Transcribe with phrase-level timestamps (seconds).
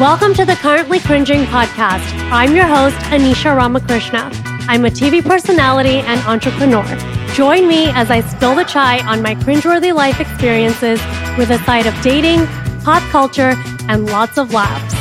[0.00, 2.08] Welcome to the Currently Cringing podcast.
[2.32, 4.30] I'm your host, Anisha Ramakrishna.
[4.66, 6.86] I'm a TV personality and entrepreneur.
[7.34, 10.98] Join me as I spill the chai on my cringeworthy life experiences
[11.36, 12.46] with a side of dating,
[12.82, 13.52] pop culture,
[13.90, 14.94] and lots of laughs.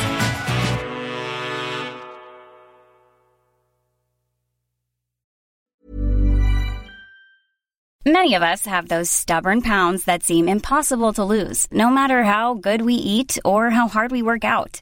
[8.05, 12.55] Many of us have those stubborn pounds that seem impossible to lose, no matter how
[12.55, 14.81] good we eat or how hard we work out.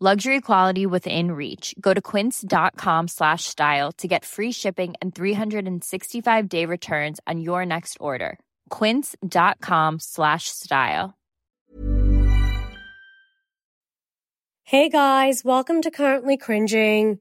[0.00, 1.74] luxury quality within reach.
[1.78, 7.66] Go to quince.com slash style to get free shipping and 365 day returns on your
[7.66, 8.38] next order.
[8.70, 11.18] quince.com slash style.
[14.62, 17.18] Hey guys, welcome to Currently Cringing.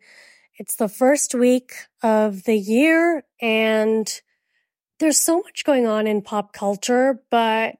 [0.57, 4.07] It's the first week of the year and
[4.99, 7.75] there's so much going on in pop culture, but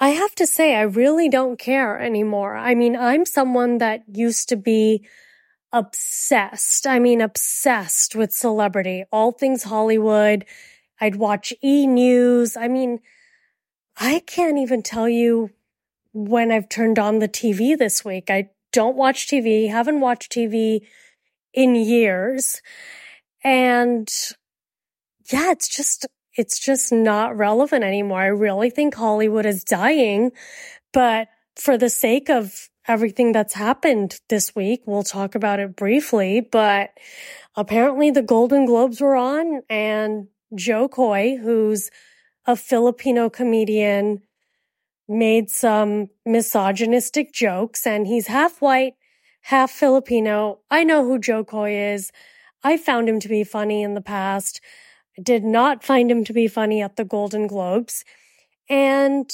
[0.00, 2.56] I have to say, I really don't care anymore.
[2.56, 5.06] I mean, I'm someone that used to be
[5.72, 6.86] obsessed.
[6.86, 10.44] I mean, obsessed with celebrity, all things Hollywood.
[11.00, 12.56] I'd watch E News.
[12.56, 13.00] I mean,
[13.96, 15.50] I can't even tell you
[16.12, 18.30] when I've turned on the TV this week.
[18.30, 20.82] I don't watch TV, haven't watched TV
[21.52, 22.62] in years.
[23.42, 24.08] And
[25.32, 26.06] yeah, it's just,
[26.38, 28.20] it's just not relevant anymore.
[28.20, 30.30] I really think Hollywood is dying,
[30.92, 31.26] but
[31.56, 36.90] for the sake of everything that's happened this week, we'll talk about it briefly, but
[37.56, 41.90] apparently the Golden Globes were on and Jo Koy, who's
[42.46, 44.22] a Filipino comedian,
[45.08, 48.94] made some misogynistic jokes and he's half white,
[49.40, 50.60] half Filipino.
[50.70, 52.12] I know who Jo Koy is.
[52.62, 54.60] I found him to be funny in the past
[55.22, 58.04] did not find him to be funny at the Golden Globes.
[58.68, 59.30] And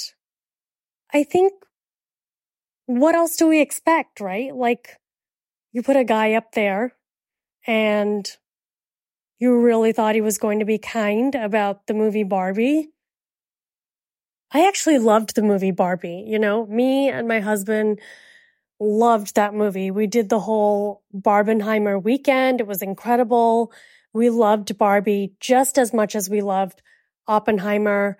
[1.13, 1.53] I think
[2.85, 4.55] what else do we expect, right?
[4.55, 4.97] Like
[5.71, 6.93] you put a guy up there
[7.65, 8.29] and
[9.39, 12.89] you really thought he was going to be kind about the movie Barbie.
[14.51, 16.23] I actually loved the movie Barbie.
[16.27, 17.99] You know, me and my husband
[18.79, 19.91] loved that movie.
[19.91, 22.61] We did the whole Barbenheimer weekend.
[22.61, 23.71] It was incredible.
[24.15, 26.81] We loved Barbie just as much as we loved
[27.27, 28.17] Oppenheimer,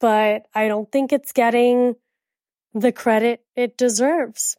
[0.00, 1.96] but I don't think it's getting
[2.72, 4.56] the credit it deserves.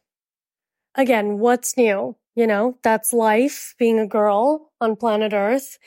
[0.94, 2.16] Again, what's new?
[2.34, 5.78] You know, that's life being a girl on planet Earth.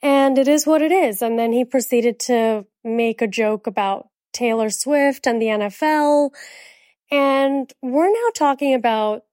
[0.00, 1.22] And it is what it is.
[1.22, 6.30] And then he proceeded to make a joke about Taylor Swift and the NFL.
[7.10, 9.24] And we're now talking about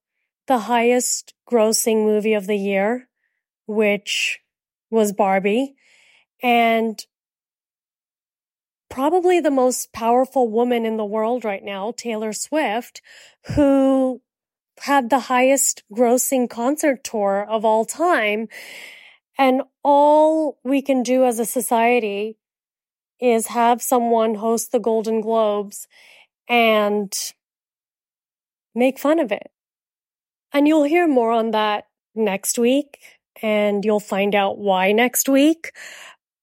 [0.47, 3.07] the highest grossing movie of the year,
[3.67, 4.39] which
[4.89, 5.75] was Barbie
[6.41, 7.05] and
[8.89, 13.01] probably the most powerful woman in the world right now, Taylor Swift,
[13.55, 14.21] who
[14.81, 18.47] had the highest grossing concert tour of all time.
[19.37, 22.37] And all we can do as a society
[23.19, 25.87] is have someone host the Golden Globes
[26.47, 27.13] and
[28.73, 29.51] make fun of it.
[30.53, 31.85] And you'll hear more on that
[32.15, 35.71] next week and you'll find out why next week.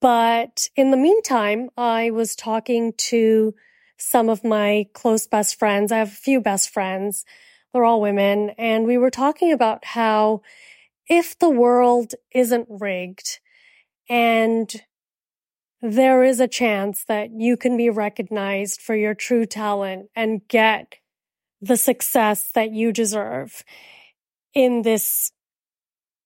[0.01, 3.55] But in the meantime, I was talking to
[3.97, 5.93] some of my close best friends.
[5.93, 7.25] I have a few best friends.
[7.73, 8.51] They're all women.
[8.59, 10.43] And we were talking about how
[11.09, 13.41] if the world isn't rigged
[14.09, 14.75] and
[15.81, 20.95] there is a chance that you can be recognized for your true talent and get
[21.61, 23.65] the success that you deserve
[24.55, 25.33] in this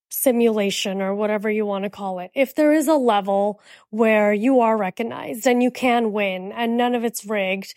[0.08, 2.30] simulation or whatever you want to call it.
[2.34, 3.60] If there is a level
[3.90, 7.74] where you are recognized and you can win and none of it's rigged,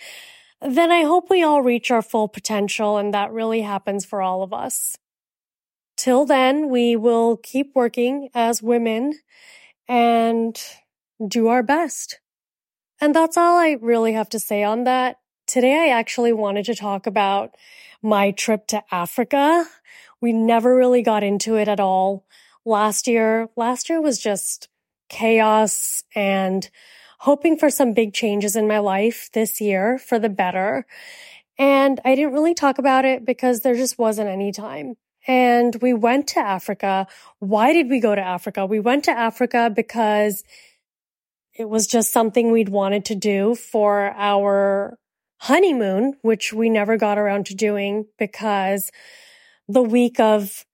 [0.62, 4.44] then I hope we all reach our full potential and that really happens for all
[4.44, 4.98] of us.
[5.98, 9.14] Till then, we will keep working as women
[9.88, 10.60] and
[11.28, 12.20] do our best.
[13.00, 15.18] And that's all I really have to say on that.
[15.48, 17.56] Today, I actually wanted to talk about
[18.02, 19.66] my trip to Africa.
[20.22, 22.26] We never really got into it at all
[22.64, 23.50] last year.
[23.56, 24.70] Last year was just
[25.10, 26.70] chaos and
[27.20, 30.86] hoping for some big changes in my life this year for the better.
[31.58, 34.96] And I didn't really talk about it because there just wasn't any time.
[35.28, 37.08] And we went to Africa.
[37.40, 38.66] Why did we go to Africa?
[38.66, 40.44] We went to Africa because
[41.54, 44.98] it was just something we'd wanted to do for our
[45.38, 48.90] honeymoon, which we never got around to doing because
[49.72, 50.66] the week of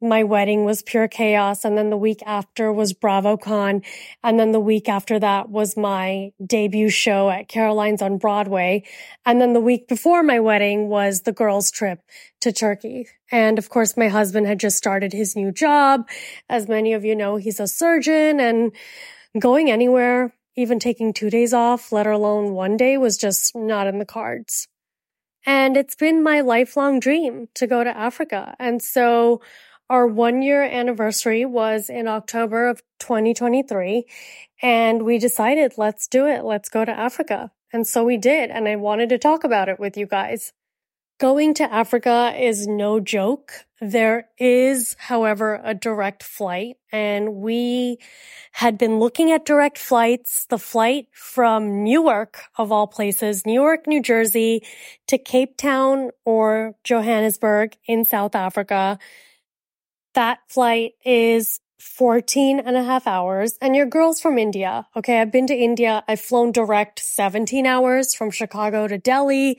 [0.00, 1.64] my wedding was pure chaos.
[1.64, 3.84] And then the week after was BravoCon.
[4.22, 8.84] And then the week after that was my debut show at Caroline's on Broadway.
[9.24, 12.00] And then the week before my wedding was the girls trip
[12.42, 13.08] to Turkey.
[13.32, 16.08] And of course, my husband had just started his new job.
[16.48, 18.72] As many of you know, he's a surgeon and
[19.40, 23.98] going anywhere, even taking two days off, let alone one day was just not in
[23.98, 24.68] the cards.
[25.46, 28.56] And it's been my lifelong dream to go to Africa.
[28.58, 29.40] And so
[29.88, 34.04] our one year anniversary was in October of 2023
[34.60, 36.44] and we decided let's do it.
[36.44, 37.52] Let's go to Africa.
[37.72, 38.50] And so we did.
[38.50, 40.52] And I wanted to talk about it with you guys.
[41.18, 43.52] Going to Africa is no joke.
[43.80, 47.98] There is, however, a direct flight and we
[48.52, 50.46] had been looking at direct flights.
[50.48, 54.62] The flight from Newark of all places, Newark, New Jersey
[55.06, 58.98] to Cape Town or Johannesburg in South Africa
[60.16, 64.88] that flight is 14 and a half hours and your girl's from India.
[64.96, 65.20] Okay.
[65.20, 66.02] I've been to India.
[66.08, 69.58] I've flown direct 17 hours from Chicago to Delhi.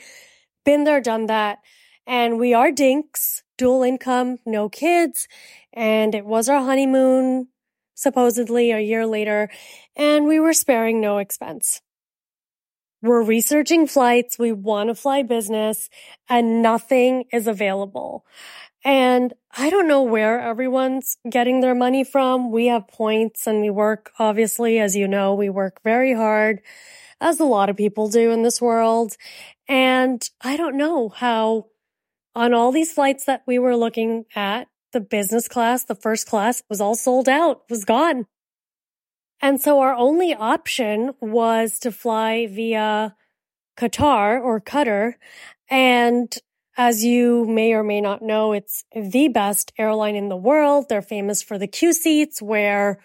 [0.67, 1.59] Been there, done that.
[2.05, 5.29] And we are dinks, dual income, no kids.
[5.71, 7.47] And it was our honeymoon,
[7.95, 9.49] supposedly a year later.
[9.95, 11.81] And we were sparing no expense.
[13.01, 14.37] We're researching flights.
[14.37, 15.89] We want to fly business
[16.27, 18.25] and nothing is available.
[18.83, 22.51] And I don't know where everyone's getting their money from.
[22.51, 26.59] We have points and we work, obviously, as you know, we work very hard,
[27.19, 29.15] as a lot of people do in this world.
[29.67, 31.67] And I don't know how
[32.35, 36.63] on all these flights that we were looking at, the business class, the first class
[36.69, 38.25] was all sold out, was gone.
[39.41, 43.15] And so our only option was to fly via
[43.77, 45.15] Qatar or Qatar.
[45.69, 46.35] And
[46.77, 50.85] as you may or may not know, it's the best airline in the world.
[50.89, 52.99] They're famous for the Q seats where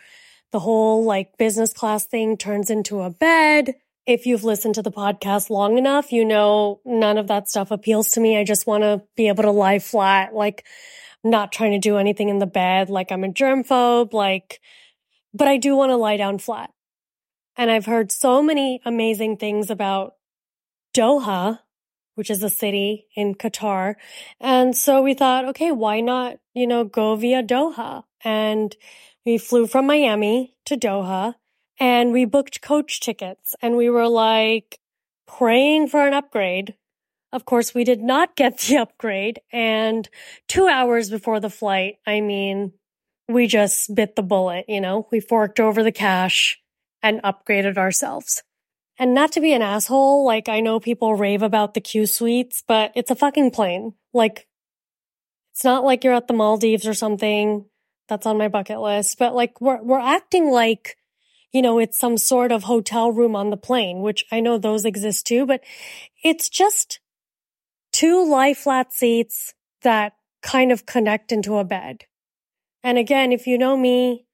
[0.52, 3.74] the whole like business class thing turns into a bed.
[4.06, 8.10] If you've listened to the podcast long enough, you know none of that stuff appeals
[8.12, 8.36] to me.
[8.36, 10.64] I just want to be able to lie flat, like
[11.22, 14.60] not trying to do anything in the bed, like I'm a germphobe, like,
[15.32, 16.70] but I do want to lie down flat.
[17.56, 20.14] And I've heard so many amazing things about
[20.94, 21.60] Doha,
[22.14, 23.94] which is a city in Qatar.
[24.40, 28.04] And so we thought, okay, why not, you know, go via Doha?
[28.24, 28.74] And
[29.24, 31.34] we flew from Miami to Doha
[31.82, 34.78] and we booked coach tickets and we were like
[35.26, 36.76] praying for an upgrade.
[37.32, 39.40] Of course, we did not get the upgrade.
[39.50, 40.08] And
[40.46, 42.72] two hours before the flight, I mean,
[43.28, 46.60] we just bit the bullet, you know, we forked over the cash
[47.02, 48.44] and upgraded ourselves.
[48.96, 52.62] And not to be an asshole, like I know people rave about the Q suites,
[52.68, 53.94] but it's a fucking plane.
[54.14, 54.46] Like
[55.52, 57.64] it's not like you're at the Maldives or something.
[58.08, 60.96] That's on my bucket list, but like we're we're acting like
[61.52, 64.84] you know, it's some sort of hotel room on the plane, which I know those
[64.84, 65.62] exist too, but
[66.24, 67.00] it's just
[67.92, 72.06] two lie flat seats that kind of connect into a bed.
[72.82, 74.26] And again, if you know me,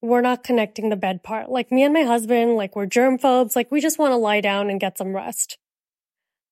[0.00, 1.48] we're not connecting the bed part.
[1.48, 4.42] Like me and my husband, like we're germ phobes, like we just want to lie
[4.42, 5.58] down and get some rest.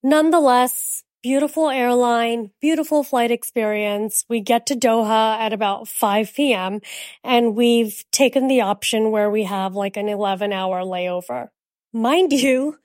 [0.03, 4.25] Nonetheless, beautiful airline, beautiful flight experience.
[4.29, 6.81] We get to Doha at about 5 p.m.
[7.23, 11.49] and we've taken the option where we have like an 11 hour layover.
[11.93, 12.79] Mind you,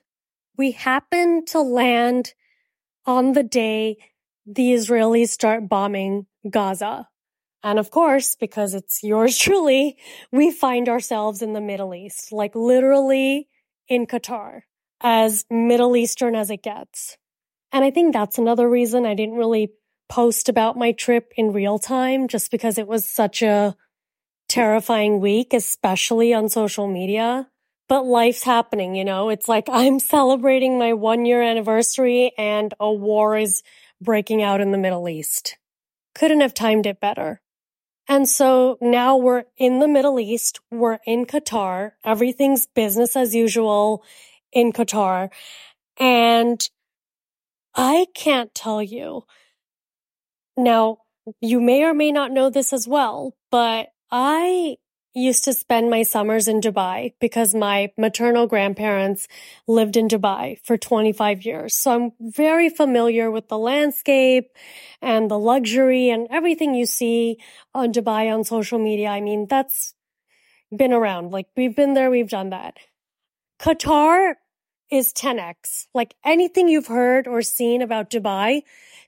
[0.56, 2.34] we happen to land
[3.06, 3.96] on the day
[4.46, 7.08] the Israelis start bombing Gaza.
[7.62, 9.96] And of course, because it's yours truly,
[10.30, 13.48] we find ourselves in the Middle East, like literally
[13.88, 14.60] in Qatar,
[15.00, 17.18] as Middle Eastern as it gets.
[17.72, 19.72] And I think that's another reason I didn't really
[20.08, 23.76] post about my trip in real time, just because it was such a
[24.48, 27.48] terrifying week, especially on social media.
[27.88, 29.28] But life's happening, you know?
[29.28, 33.62] It's like I'm celebrating my one year anniversary and a war is
[34.00, 35.56] breaking out in the Middle East.
[36.14, 37.40] Couldn't have timed it better.
[38.08, 40.60] And so now we're in the Middle East.
[40.70, 41.92] We're in Qatar.
[42.04, 44.02] Everything's business as usual
[44.50, 45.28] in Qatar.
[45.98, 46.66] And
[47.78, 49.22] I can't tell you.
[50.56, 50.98] Now,
[51.40, 54.78] you may or may not know this as well, but I
[55.14, 59.28] used to spend my summers in Dubai because my maternal grandparents
[59.68, 61.76] lived in Dubai for 25 years.
[61.76, 64.50] So I'm very familiar with the landscape
[65.00, 67.38] and the luxury and everything you see
[67.74, 69.08] on Dubai on social media.
[69.08, 69.94] I mean, that's
[70.76, 71.30] been around.
[71.30, 72.76] Like we've been there, we've done that.
[73.60, 74.34] Qatar
[74.90, 75.86] is 10x.
[75.94, 78.62] Like anything you've heard or seen about Dubai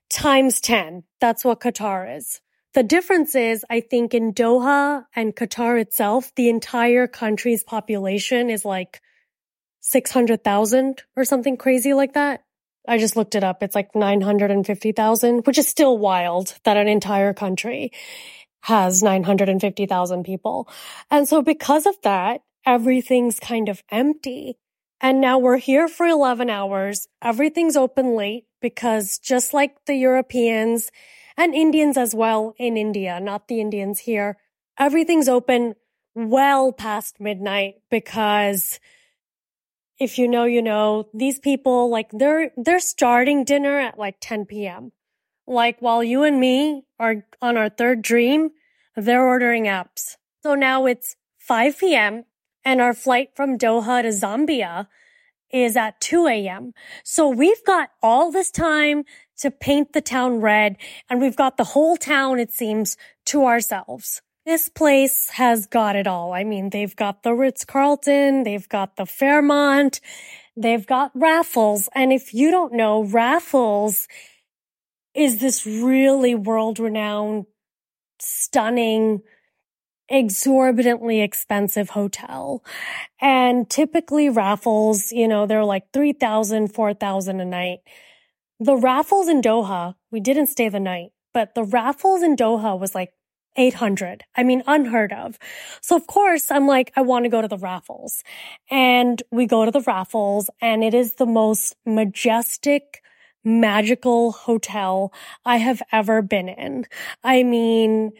[0.09, 1.03] times 10.
[1.19, 2.41] That's what Qatar is.
[2.73, 8.63] The difference is, I think in Doha and Qatar itself, the entire country's population is
[8.63, 9.01] like
[9.81, 12.43] 600,000 or something crazy like that.
[12.87, 13.61] I just looked it up.
[13.61, 17.91] It's like 950,000, which is still wild that an entire country
[18.61, 20.69] has 950,000 people.
[21.09, 24.57] And so because of that, everything's kind of empty.
[25.01, 27.07] And now we're here for 11 hours.
[27.21, 30.91] Everything's open late because just like the Europeans,
[31.37, 34.37] and Indians as well in India, not the Indians here.
[34.77, 35.75] Everything's open
[36.13, 38.79] well past midnight because
[39.99, 44.45] if you know, you know, these people, like they're, they're starting dinner at like 10
[44.45, 44.91] p.m.
[45.47, 48.51] Like while you and me are on our third dream,
[48.95, 50.17] they're ordering apps.
[50.43, 52.25] So now it's 5 p.m.
[52.63, 54.87] and our flight from Doha to Zambia
[55.51, 56.73] is at 2 a.m.
[57.03, 59.03] So we've got all this time
[59.39, 60.77] to paint the town red
[61.09, 64.21] and we've got the whole town, it seems, to ourselves.
[64.45, 66.33] This place has got it all.
[66.33, 70.01] I mean, they've got the Ritz Carlton, they've got the Fairmont,
[70.57, 71.89] they've got Raffles.
[71.93, 74.07] And if you don't know, Raffles
[75.13, 77.45] is this really world renowned,
[78.19, 79.21] stunning,
[80.11, 82.63] exorbitantly expensive hotel.
[83.19, 87.79] And typically Raffles, you know, they're like 3000 4000 a night.
[88.59, 92.93] The Raffles in Doha, we didn't stay the night, but the Raffles in Doha was
[92.93, 93.13] like
[93.55, 94.23] 800.
[94.35, 95.37] I mean, unheard of.
[95.81, 98.23] So of course, I'm like, I want to go to the Raffles.
[98.69, 103.01] And we go to the Raffles and it is the most majestic,
[103.43, 105.11] magical hotel
[105.45, 106.85] I have ever been in.
[107.23, 108.11] I mean,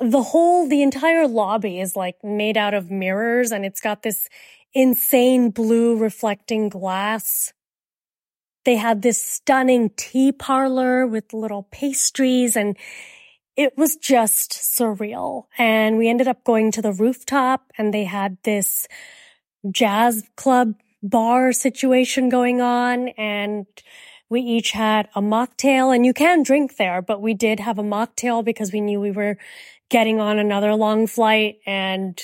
[0.00, 4.28] the whole, the entire lobby is like made out of mirrors and it's got this
[4.74, 7.52] insane blue reflecting glass.
[8.64, 12.76] They had this stunning tea parlor with little pastries and
[13.56, 15.44] it was just surreal.
[15.56, 18.86] And we ended up going to the rooftop and they had this
[19.70, 23.66] jazz club bar situation going on and
[24.28, 27.82] we each had a mocktail and you can drink there, but we did have a
[27.82, 29.38] mocktail because we knew we were
[29.88, 32.20] getting on another long flight and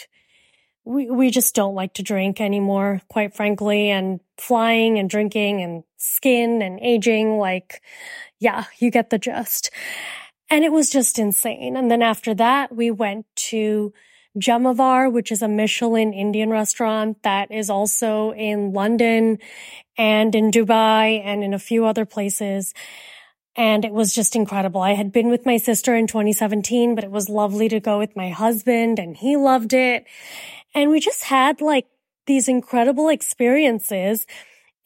[0.84, 5.84] we, we just don't like to drink anymore, quite frankly, and flying and drinking and
[5.96, 7.82] skin and aging, like,
[8.40, 9.70] yeah, you get the gist.
[10.50, 11.76] And it was just insane.
[11.76, 13.92] And then after that, we went to
[14.38, 19.38] Jamavar, which is a Michelin Indian restaurant that is also in London
[19.96, 22.74] and in Dubai and in a few other places.
[23.54, 24.80] And it was just incredible.
[24.80, 28.16] I had been with my sister in 2017, but it was lovely to go with
[28.16, 30.06] my husband and he loved it.
[30.74, 31.86] And we just had like
[32.26, 34.26] these incredible experiences.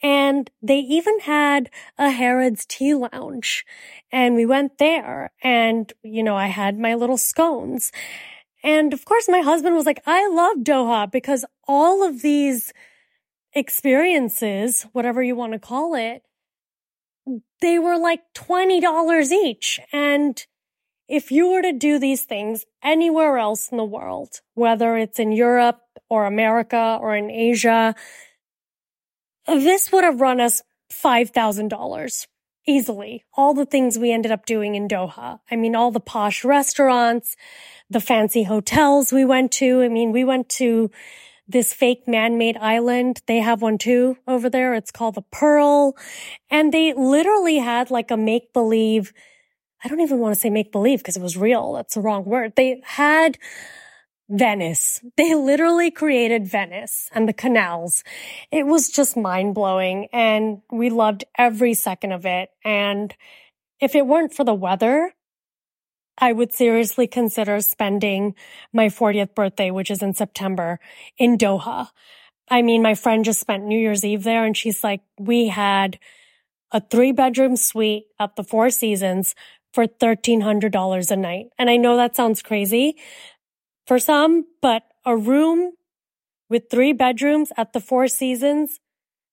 [0.03, 3.65] And they even had a Harrods tea lounge
[4.11, 7.91] and we went there and, you know, I had my little scones.
[8.63, 12.73] And of course, my husband was like, I love Doha because all of these
[13.53, 16.23] experiences, whatever you want to call it,
[17.61, 19.79] they were like $20 each.
[19.91, 20.45] And
[21.07, 25.31] if you were to do these things anywhere else in the world, whether it's in
[25.31, 25.79] Europe
[26.09, 27.95] or America or in Asia,
[29.47, 32.27] this would have run us $5,000
[32.67, 33.23] easily.
[33.35, 35.39] All the things we ended up doing in Doha.
[35.49, 37.35] I mean, all the posh restaurants,
[37.89, 39.81] the fancy hotels we went to.
[39.81, 40.91] I mean, we went to
[41.47, 43.21] this fake man-made island.
[43.25, 44.73] They have one too over there.
[44.73, 45.95] It's called the Pearl.
[46.49, 49.13] And they literally had like a make-believe
[49.83, 51.73] I don't even want to say make believe because it was real.
[51.73, 52.53] That's the wrong word.
[52.55, 53.37] They had
[54.29, 55.01] Venice.
[55.15, 58.03] They literally created Venice and the canals.
[58.51, 62.49] It was just mind blowing and we loved every second of it.
[62.65, 63.15] And
[63.79, 65.13] if it weren't for the weather,
[66.17, 68.35] I would seriously consider spending
[68.73, 70.79] my 40th birthday, which is in September,
[71.17, 71.89] in Doha.
[72.49, 75.99] I mean, my friend just spent New Year's Eve there and she's like, we had
[76.71, 79.35] a three bedroom suite at the Four Seasons
[79.73, 81.47] for $1,300 a night.
[81.57, 82.97] And I know that sounds crazy
[83.85, 85.73] for some, but a room
[86.49, 88.79] with three bedrooms at the Four Seasons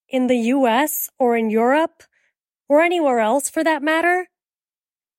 [0.08, 2.02] in the US or in Europe
[2.68, 4.28] or anywhere else for that matter,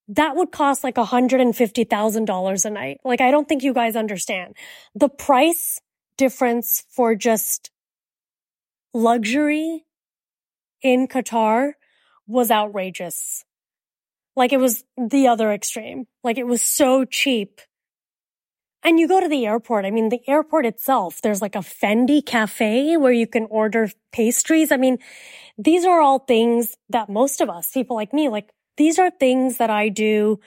[0.08, 3.00] that would cost like $150,000 a night.
[3.04, 4.56] Like, I don't think you guys understand
[4.94, 5.80] the price
[6.18, 7.72] difference for just
[8.94, 9.86] luxury
[10.82, 11.74] in Qatar
[12.28, 13.44] was outrageous.
[14.36, 16.06] Like it was the other extreme.
[16.24, 17.62] Like it was so cheap.
[18.84, 19.86] And you go to the airport.
[19.86, 24.72] I mean, the airport itself, there's like a Fendi cafe where you can order pastries.
[24.72, 25.00] I mean,
[25.58, 29.58] these are all things that most of us, people like me, like these are things
[29.58, 30.40] that I do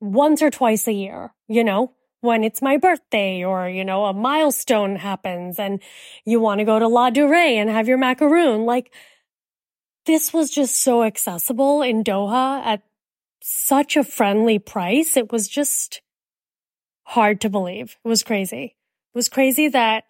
[0.00, 4.12] once or twice a year, you know, when it's my birthday or, you know, a
[4.12, 5.80] milestone happens and
[6.24, 8.64] you want to go to Ladurée and have your macaroon.
[8.64, 8.92] Like
[10.06, 12.82] this was just so accessible in Doha at
[13.42, 15.16] such a friendly price.
[15.16, 16.00] It was just
[17.04, 17.96] hard to believe.
[18.04, 18.76] It was crazy.
[19.14, 20.04] It was crazy that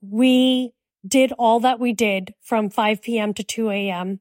[0.00, 0.72] we
[1.06, 3.34] did all that we did from 5 p.m.
[3.34, 4.20] to 2 a.m.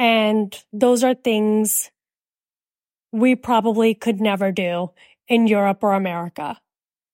[0.00, 1.90] And those are things
[3.12, 4.92] we probably could never do
[5.28, 6.58] in Europe or America.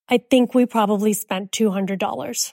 [0.09, 2.53] I think we probably spent $200.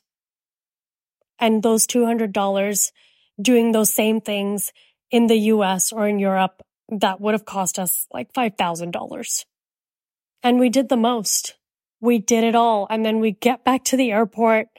[1.37, 2.91] And those $200
[3.39, 4.73] doing those same things
[5.11, 9.45] in the US or in Europe, that would have cost us like $5,000.
[10.41, 11.57] And we did the most.
[12.01, 12.87] We did it all.
[12.89, 14.69] And then we get back to the airport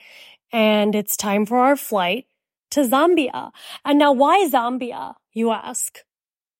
[0.51, 2.25] and it's time for our flight
[2.71, 3.51] to Zambia.
[3.85, 5.99] And now why Zambia, you ask?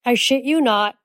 [0.05, 0.95] I shit you not.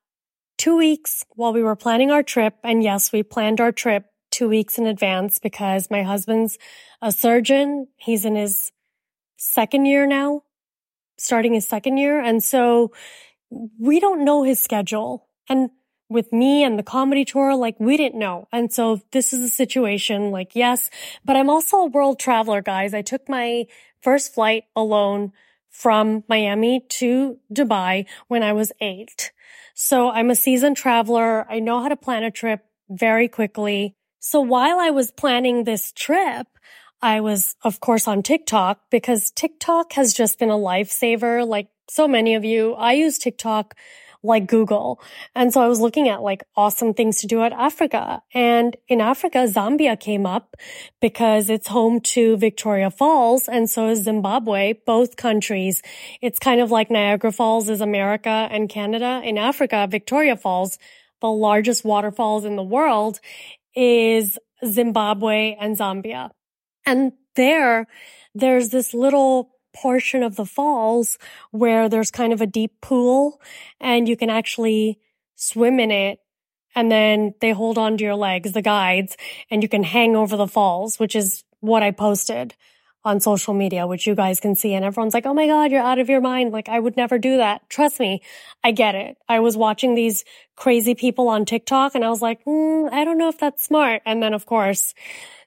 [0.59, 2.57] Two weeks while we were planning our trip.
[2.63, 6.59] And yes, we planned our trip two weeks in advance because my husband's
[7.01, 7.89] a surgeon.
[7.97, 8.71] He's in his
[9.39, 10.43] second year now
[11.21, 12.21] starting his second year.
[12.21, 12.93] And so
[13.79, 15.29] we don't know his schedule.
[15.49, 15.71] And
[16.09, 18.49] with me and the comedy tour, like we didn't know.
[18.53, 20.91] And so this is a situation like, yes,
[21.25, 22.95] but I'm also a world traveler, guys.
[22.95, 23.67] I took my
[24.03, 25.33] first flight alone
[25.71, 29.33] from Miami to Dubai when I was eight.
[29.75, 31.51] So I'm a seasoned traveler.
[31.51, 33.95] I know how to plan a trip very quickly.
[34.19, 36.47] So while I was planning this trip,
[37.01, 41.47] I was, of course, on TikTok because TikTok has just been a lifesaver.
[41.47, 43.75] Like so many of you, I use TikTok
[44.23, 45.01] like Google.
[45.35, 48.23] And so I was looking at like awesome things to do at Africa.
[48.35, 50.57] And in Africa, Zambia came up
[51.01, 53.49] because it's home to Victoria Falls.
[53.49, 55.83] And so is Zimbabwe, both countries.
[56.21, 59.21] It's kind of like Niagara Falls is America and Canada.
[59.25, 60.79] In Africa, Victoria Falls,
[61.21, 63.21] the largest waterfalls in the world
[63.75, 66.31] is Zimbabwe and Zambia.
[66.85, 67.87] And there,
[68.35, 71.19] there's this little portion of the falls
[71.51, 73.41] where there's kind of a deep pool
[73.81, 74.99] and you can actually
[75.37, 76.19] swim in it.
[76.75, 79.17] And then they hold on to your legs, the guides,
[79.51, 82.55] and you can hang over the falls, which is what I posted
[83.03, 84.75] on social media, which you guys can see.
[84.75, 86.53] And everyone's like, Oh my God, you're out of your mind.
[86.53, 87.69] Like I would never do that.
[87.71, 88.23] Trust me.
[88.63, 89.17] I get it.
[89.29, 93.19] I was watching these crazy people on TikTok and I was like, mm, I don't
[93.19, 94.03] know if that's smart.
[94.05, 94.95] And then of course,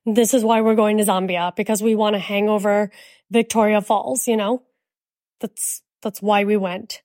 [0.05, 2.91] this is why we're going to Zambia because we want to hang over
[3.31, 4.63] Victoria Falls, you know?
[5.39, 7.01] That's, that's why we went.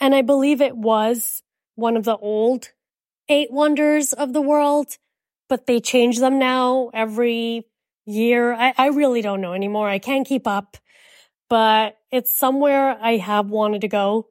[0.00, 1.42] And I believe it was
[1.74, 2.70] one of the old
[3.28, 4.96] eight wonders of the world,
[5.48, 7.66] but they change them now every
[8.06, 8.52] year.
[8.52, 9.88] I, I really don't know anymore.
[9.88, 10.76] I can't keep up,
[11.48, 14.28] but it's somewhere I have wanted to go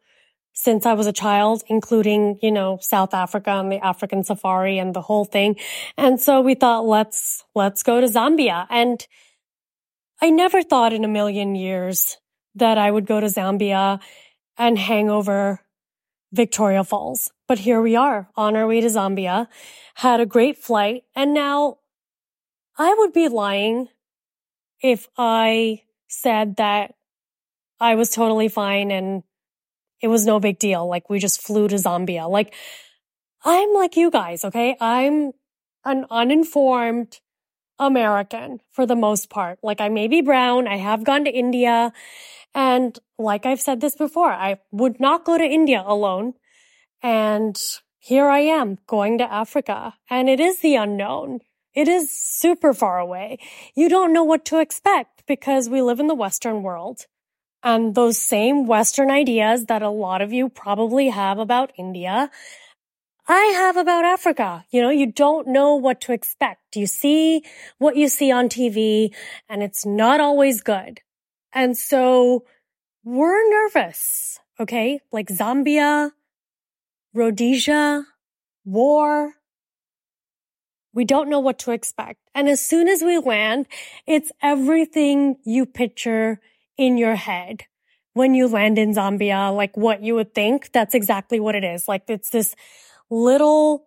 [0.59, 4.93] since I was a child, including, you know, South Africa and the African safari and
[4.93, 5.55] the whole thing.
[5.95, 8.67] And so we thought, let's, let's go to Zambia.
[8.69, 9.07] And
[10.21, 12.17] I never thought in a million years
[12.55, 14.01] that I would go to Zambia
[14.57, 15.61] and hang over
[16.33, 17.31] Victoria Falls.
[17.47, 19.47] But here we are on our way to Zambia,
[19.95, 21.03] had a great flight.
[21.15, 21.77] And now
[22.77, 23.87] I would be lying
[24.83, 26.95] if I said that
[27.79, 29.23] I was totally fine and
[30.01, 30.87] it was no big deal.
[30.87, 32.29] Like we just flew to Zambia.
[32.29, 32.53] Like
[33.43, 34.43] I'm like you guys.
[34.45, 34.75] Okay.
[34.79, 35.31] I'm
[35.85, 37.19] an uninformed
[37.77, 39.59] American for the most part.
[39.63, 40.67] Like I may be brown.
[40.67, 41.93] I have gone to India.
[42.53, 46.33] And like I've said this before, I would not go to India alone.
[47.01, 47.59] And
[47.99, 51.39] here I am going to Africa and it is the unknown.
[51.73, 53.37] It is super far away.
[53.75, 57.05] You don't know what to expect because we live in the Western world.
[57.61, 62.29] And those same Western ideas that a lot of you probably have about India,
[63.27, 64.65] I have about Africa.
[64.71, 66.75] You know, you don't know what to expect.
[66.75, 67.43] You see
[67.77, 69.13] what you see on TV
[69.47, 71.01] and it's not always good.
[71.53, 72.45] And so
[73.03, 74.39] we're nervous.
[74.59, 75.01] Okay.
[75.11, 76.11] Like Zambia,
[77.13, 78.05] Rhodesia,
[78.65, 79.33] war.
[80.93, 82.19] We don't know what to expect.
[82.33, 83.67] And as soon as we land,
[84.07, 86.39] it's everything you picture
[86.79, 87.65] in your head
[88.13, 90.71] when you land in Zambia, like what you would think.
[90.71, 91.87] That's exactly what it is.
[91.89, 92.55] Like it's this
[93.09, 93.85] little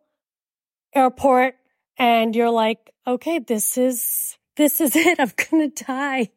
[0.95, 1.55] airport
[1.97, 5.19] and you're like, okay, this is, this is it.
[5.19, 6.29] I'm going to die.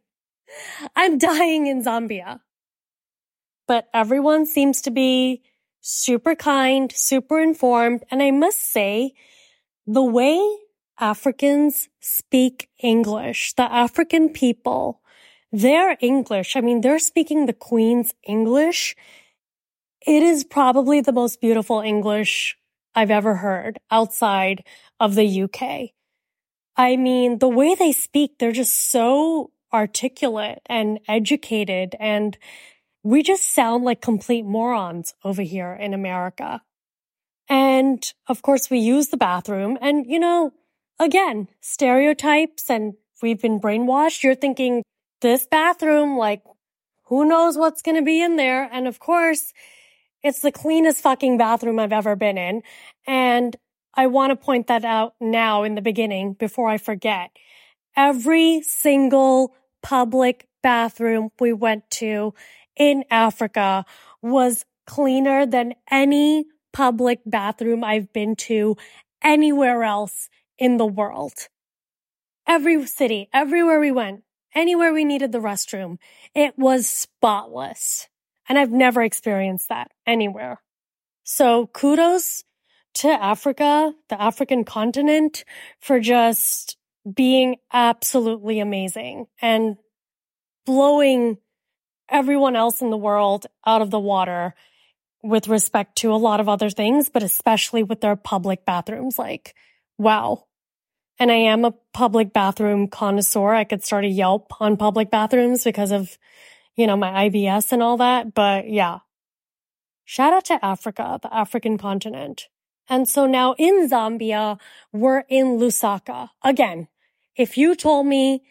[0.96, 2.40] I'm dying in Zambia.
[3.68, 5.42] But everyone seems to be
[5.82, 8.04] super kind, super informed.
[8.10, 9.14] And I must say,
[9.86, 10.40] the way
[11.00, 15.02] Africans speak English, the African people,
[15.56, 18.96] their English, I mean, they're speaking the Queen's English.
[20.06, 22.58] It is probably the most beautiful English
[22.94, 24.64] I've ever heard outside
[25.00, 25.92] of the UK.
[26.78, 32.38] I mean, the way they speak, they're just so articulate and educated and
[33.04, 36.62] we just sound like complete morons over here in America.
[37.48, 40.52] And of course we use the bathroom and you know,
[41.00, 44.24] again, stereotypes and we've been brainwashed.
[44.24, 44.84] You're thinking
[45.22, 46.44] this bathroom, like
[47.06, 48.70] who knows what's going to be in there.
[48.72, 49.54] And of course,
[50.24, 52.64] it's the cleanest fucking bathroom I've ever been in.
[53.06, 53.56] And
[53.94, 57.32] I want to point that out now in the beginning before I forget.
[57.96, 62.34] Every single public bathroom we went to
[62.76, 63.86] in Africa
[64.22, 68.76] was cleaner than any public bathroom I've been to
[69.24, 71.48] anywhere else in the world.
[72.48, 74.25] Every city, everywhere we went,
[74.56, 75.98] anywhere we needed the restroom,
[76.34, 78.08] it was spotless.
[78.48, 80.62] And I've never experienced that anywhere.
[81.24, 82.44] So kudos
[82.96, 85.44] to Africa, the African continent
[85.80, 86.78] for just
[87.12, 89.78] being absolutely amazing and
[90.66, 91.38] blowing
[92.10, 94.54] everyone else in the world out of the water
[95.24, 99.18] with respect to a lot of other things, but especially with their public bathrooms.
[99.18, 99.56] Like,
[99.98, 100.46] wow.
[101.18, 103.54] And I am a public bathroom connoisseur.
[103.54, 106.18] I could start a Yelp on public bathrooms because of
[106.76, 108.34] you know, my IBS and all that.
[108.34, 109.00] But yeah,
[110.04, 112.48] shout out to Africa, the African continent.
[112.88, 114.60] And so now in Zambia,
[114.92, 116.30] we're in Lusaka.
[116.44, 116.88] Again,
[117.36, 118.44] if you told me,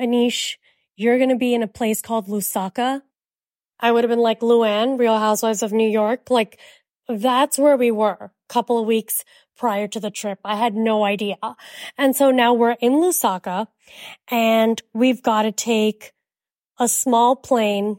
[0.00, 0.56] Anish,
[0.96, 3.02] you're going to be in a place called Lusaka,
[3.80, 6.28] I would have been like Luann, Real Housewives of New York.
[6.30, 6.58] Like
[7.08, 9.24] that's where we were a couple of weeks
[9.60, 10.38] prior to the trip.
[10.42, 11.36] I had no idea.
[11.98, 13.66] And so now we're in Lusaka
[14.30, 16.12] and we've got to take
[16.78, 17.98] a small plane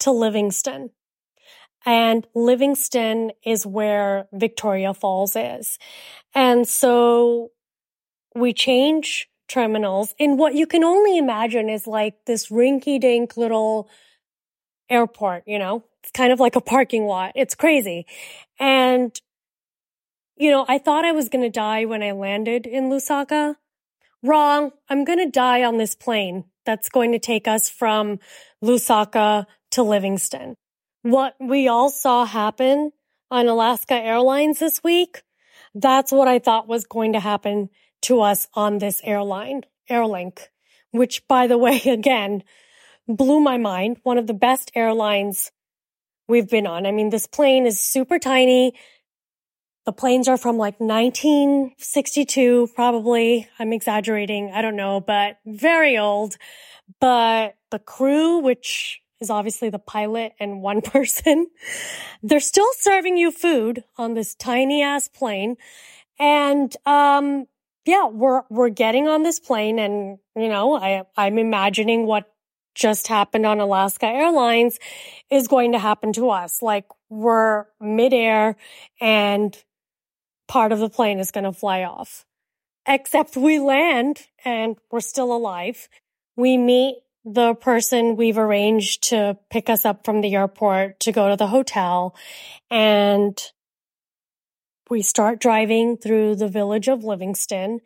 [0.00, 0.90] to Livingstone.
[1.86, 5.78] And Livingstone is where Victoria Falls is.
[6.34, 7.52] And so
[8.34, 13.88] we change terminals in what you can only imagine is like this rinky dink little
[14.90, 17.32] airport, you know, it's kind of like a parking lot.
[17.34, 18.04] It's crazy.
[18.60, 19.18] And,
[20.38, 23.56] you know, I thought I was going to die when I landed in Lusaka.
[24.22, 24.72] Wrong.
[24.88, 28.18] I'm going to die on this plane that's going to take us from
[28.62, 30.56] Lusaka to Livingstone.
[31.02, 32.92] What we all saw happen
[33.30, 35.22] on Alaska Airlines this week,
[35.74, 37.70] that's what I thought was going to happen
[38.02, 40.40] to us on this airline, Airlink,
[40.90, 42.42] which by the way, again,
[43.06, 43.98] blew my mind.
[44.02, 45.50] One of the best airlines
[46.28, 46.86] we've been on.
[46.86, 48.74] I mean, this plane is super tiny.
[49.88, 53.48] The planes are from like 1962, probably.
[53.58, 54.52] I'm exaggerating.
[54.52, 56.36] I don't know, but very old.
[57.00, 61.46] But the crew, which is obviously the pilot and one person,
[62.22, 65.56] they're still serving you food on this tiny ass plane.
[66.18, 67.46] And, um,
[67.86, 72.30] yeah, we're, we're getting on this plane and, you know, I, I'm imagining what
[72.74, 74.78] just happened on Alaska Airlines
[75.30, 76.60] is going to happen to us.
[76.60, 78.56] Like we're midair
[79.00, 79.56] and
[80.48, 82.24] part of the plane is going to fly off.
[82.86, 85.88] Except we land and we're still alive.
[86.36, 91.28] We meet the person we've arranged to pick us up from the airport to go
[91.28, 92.16] to the hotel
[92.70, 93.38] and
[94.88, 97.80] we start driving through the village of Livingstone.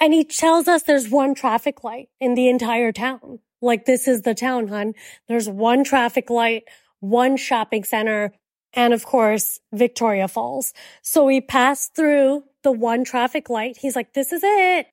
[0.00, 3.38] and he tells us there's one traffic light in the entire town.
[3.60, 4.94] Like this is the town, hun.
[5.28, 6.64] There's one traffic light,
[6.98, 8.32] one shopping center,
[8.74, 10.72] and of course, Victoria Falls.
[11.02, 13.76] So we passed through the one traffic light.
[13.78, 14.86] He's like, this is it.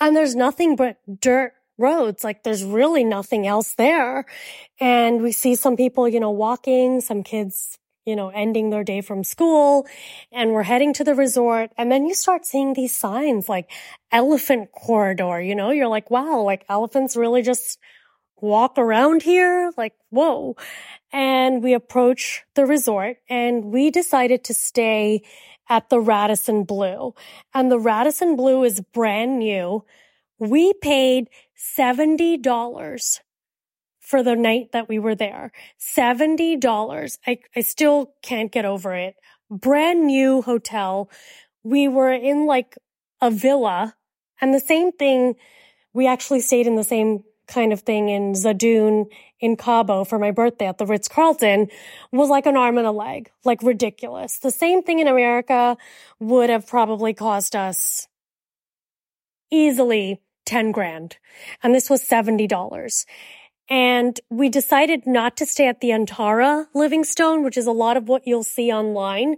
[0.00, 2.24] And there's nothing but dirt roads.
[2.24, 4.26] Like there's really nothing else there.
[4.80, 9.00] And we see some people, you know, walking, some kids, you know, ending their day
[9.00, 9.86] from school
[10.30, 11.70] and we're heading to the resort.
[11.76, 13.70] And then you start seeing these signs like
[14.12, 17.78] elephant corridor, you know, you're like, wow, like elephants really just
[18.40, 19.72] walk around here?
[19.76, 20.56] Like, whoa.
[21.12, 25.22] And we approach the resort and we decided to stay
[25.68, 27.14] at the Radisson Blu.
[27.54, 29.84] And the Radisson Blu is brand new.
[30.38, 31.28] We paid
[31.78, 33.20] $70
[34.00, 35.50] for the night that we were there.
[35.80, 37.18] $70.
[37.26, 39.16] I, I still can't get over it.
[39.50, 41.10] Brand new hotel.
[41.64, 42.76] We were in like
[43.20, 43.96] a villa
[44.40, 45.34] and the same thing.
[45.92, 49.06] We actually stayed in the same kind of thing in Zadún
[49.40, 51.68] in Cabo for my birthday at the Ritz Carlton
[52.12, 54.38] was like an arm and a leg, like ridiculous.
[54.38, 55.76] The same thing in America
[56.18, 58.08] would have probably cost us
[59.50, 61.16] easily 10 grand.
[61.62, 63.04] And this was $70.
[63.68, 68.08] And we decided not to stay at the Anantara Livingstone, which is a lot of
[68.08, 69.36] what you'll see online,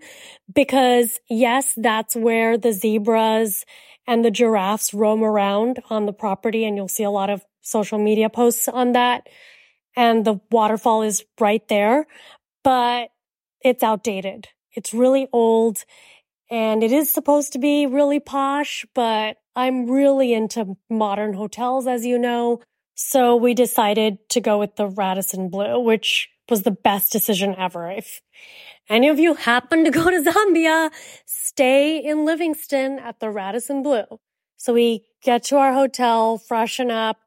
[0.54, 3.64] because yes, that's where the zebras
[4.06, 6.64] and the giraffes roam around on the property.
[6.64, 9.28] And you'll see a lot of social media posts on that.
[9.96, 12.06] And the waterfall is right there,
[12.62, 13.10] but
[13.62, 14.48] it's outdated.
[14.72, 15.84] It's really old
[16.50, 22.06] and it is supposed to be really posh, but I'm really into modern hotels, as
[22.06, 22.60] you know.
[22.94, 27.90] So we decided to go with the Radisson Blu, which was the best decision ever.
[27.90, 28.22] If
[28.88, 30.90] any of you happen to go to Zambia,
[31.26, 34.04] stay in Livingstone at the Radisson Blu.
[34.56, 37.18] So we get to our hotel, freshen up,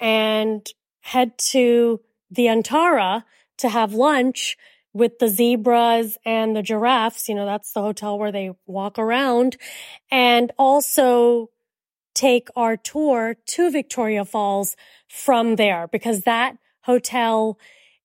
[0.00, 0.66] and
[1.00, 3.24] head to the Anantara
[3.58, 4.56] to have lunch
[4.92, 7.28] with the zebras and the giraffes.
[7.28, 9.56] You know, that's the hotel where they walk around
[10.10, 11.50] and also
[12.14, 14.76] take our tour to Victoria Falls
[15.08, 17.58] from there because that hotel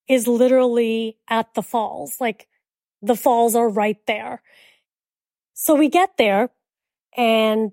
[0.08, 2.20] is literally at the falls.
[2.20, 2.46] Like
[3.02, 4.42] the falls are right there.
[5.54, 6.50] So we get there
[7.16, 7.72] and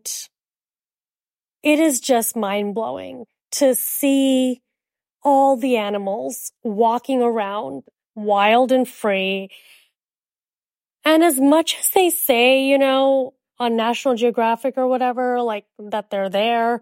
[1.62, 4.62] it is just mind blowing to see
[5.24, 7.84] all the animals walking around
[8.16, 9.50] wild and free.
[11.06, 16.10] And as much as they say, you know, on National Geographic or whatever, like that
[16.10, 16.82] they're there,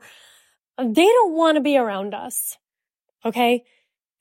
[0.78, 2.58] they don't want to be around us.
[3.26, 3.64] Okay.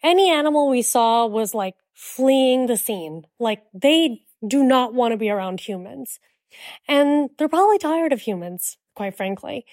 [0.02, 3.24] Any animal we saw was like fleeing the scene.
[3.38, 6.18] Like they do not want to be around humans.
[6.88, 9.64] And they're probably tired of humans, quite frankly.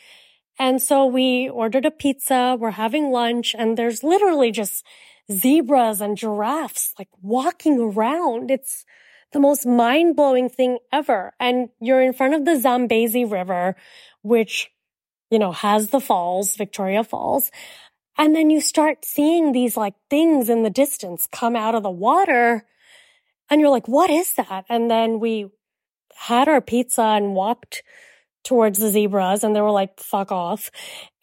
[0.59, 2.57] And so we ordered a pizza.
[2.59, 4.83] We're having lunch and there's literally just
[5.31, 8.49] zebras and giraffes like walking around.
[8.49, 8.85] It's
[9.33, 11.33] the most mind blowing thing ever.
[11.39, 13.75] And you're in front of the Zambezi River,
[14.21, 14.71] which,
[15.29, 17.51] you know, has the falls, Victoria Falls.
[18.17, 21.91] And then you start seeing these like things in the distance come out of the
[21.91, 22.65] water.
[23.49, 24.65] And you're like, what is that?
[24.69, 25.49] And then we
[26.15, 27.83] had our pizza and walked
[28.43, 30.71] towards the zebras and they were like, fuck off.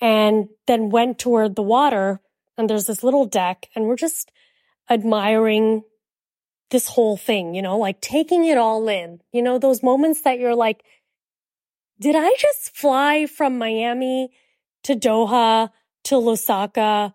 [0.00, 2.20] And then went toward the water
[2.56, 4.30] and there's this little deck and we're just
[4.90, 5.82] admiring
[6.70, 10.38] this whole thing, you know, like taking it all in, you know, those moments that
[10.38, 10.82] you're like,
[12.00, 14.30] did I just fly from Miami
[14.82, 15.70] to Doha
[16.04, 17.14] to Lusaka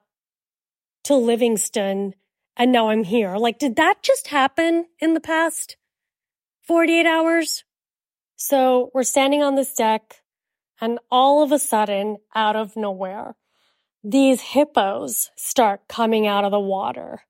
[1.04, 2.14] to Livingstone?
[2.60, 3.38] and now I'm here?
[3.38, 5.78] Like, did that just happen in the past
[6.68, 7.64] 48 hours?
[8.42, 10.22] So we're standing on this deck
[10.80, 13.36] and all of a sudden, out of nowhere,
[14.02, 17.24] these hippos start coming out of the water.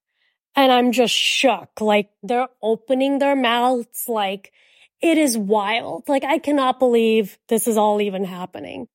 [0.56, 1.82] And I'm just shook.
[1.82, 4.04] Like they're opening their mouths.
[4.08, 4.52] Like
[5.02, 6.08] it is wild.
[6.08, 8.88] Like I cannot believe this is all even happening.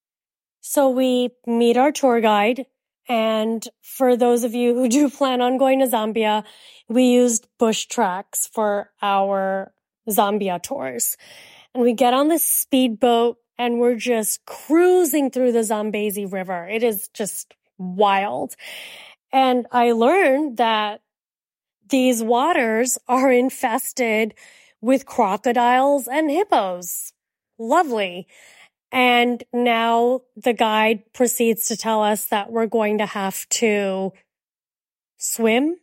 [0.61, 2.67] So we meet our tour guide.
[3.09, 6.45] And for those of you who do plan on going to Zambia,
[6.89, 9.73] we used Bushtracks for our
[10.09, 11.17] Zambia tours
[11.75, 16.69] and we get on this speedboat and we're just cruising through the Zambezi River.
[16.69, 18.55] It is just wild.
[19.33, 21.01] And I learned that
[21.89, 24.35] these waters are infested
[24.81, 27.13] with crocodiles and hippos.
[27.59, 28.27] Lovely.
[28.93, 34.13] And now the guide proceeds to tell us that we're going to have to
[35.19, 35.77] swim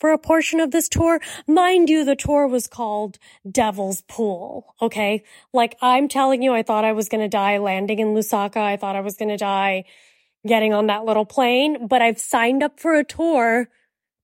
[0.00, 1.20] for a portion of this tour.
[1.46, 4.74] Mind you, the tour was called Devil's Pool.
[4.80, 5.22] Okay.
[5.52, 8.56] Like I'm telling you, I thought I was going to die landing in Lusaka.
[8.56, 9.84] I thought I was going to die
[10.46, 13.68] getting on that little plane, but I've signed up for a tour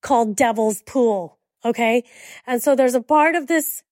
[0.00, 1.38] called Devil's Pool.
[1.64, 2.04] Okay.
[2.46, 3.82] And so there's a part of this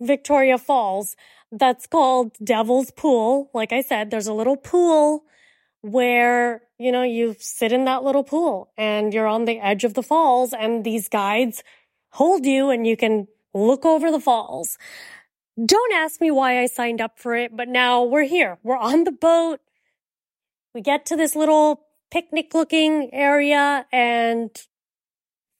[0.00, 1.16] Victoria Falls
[1.50, 3.50] that's called Devil's Pool.
[3.52, 5.24] Like I said, there's a little pool
[5.82, 9.94] where, you know, you sit in that little pool and you're on the edge of
[9.94, 11.62] the falls and these guides
[12.10, 14.76] hold you and you can look over the falls.
[15.62, 18.58] Don't ask me why I signed up for it, but now we're here.
[18.62, 19.60] We're on the boat.
[20.74, 24.50] We get to this little picnic looking area and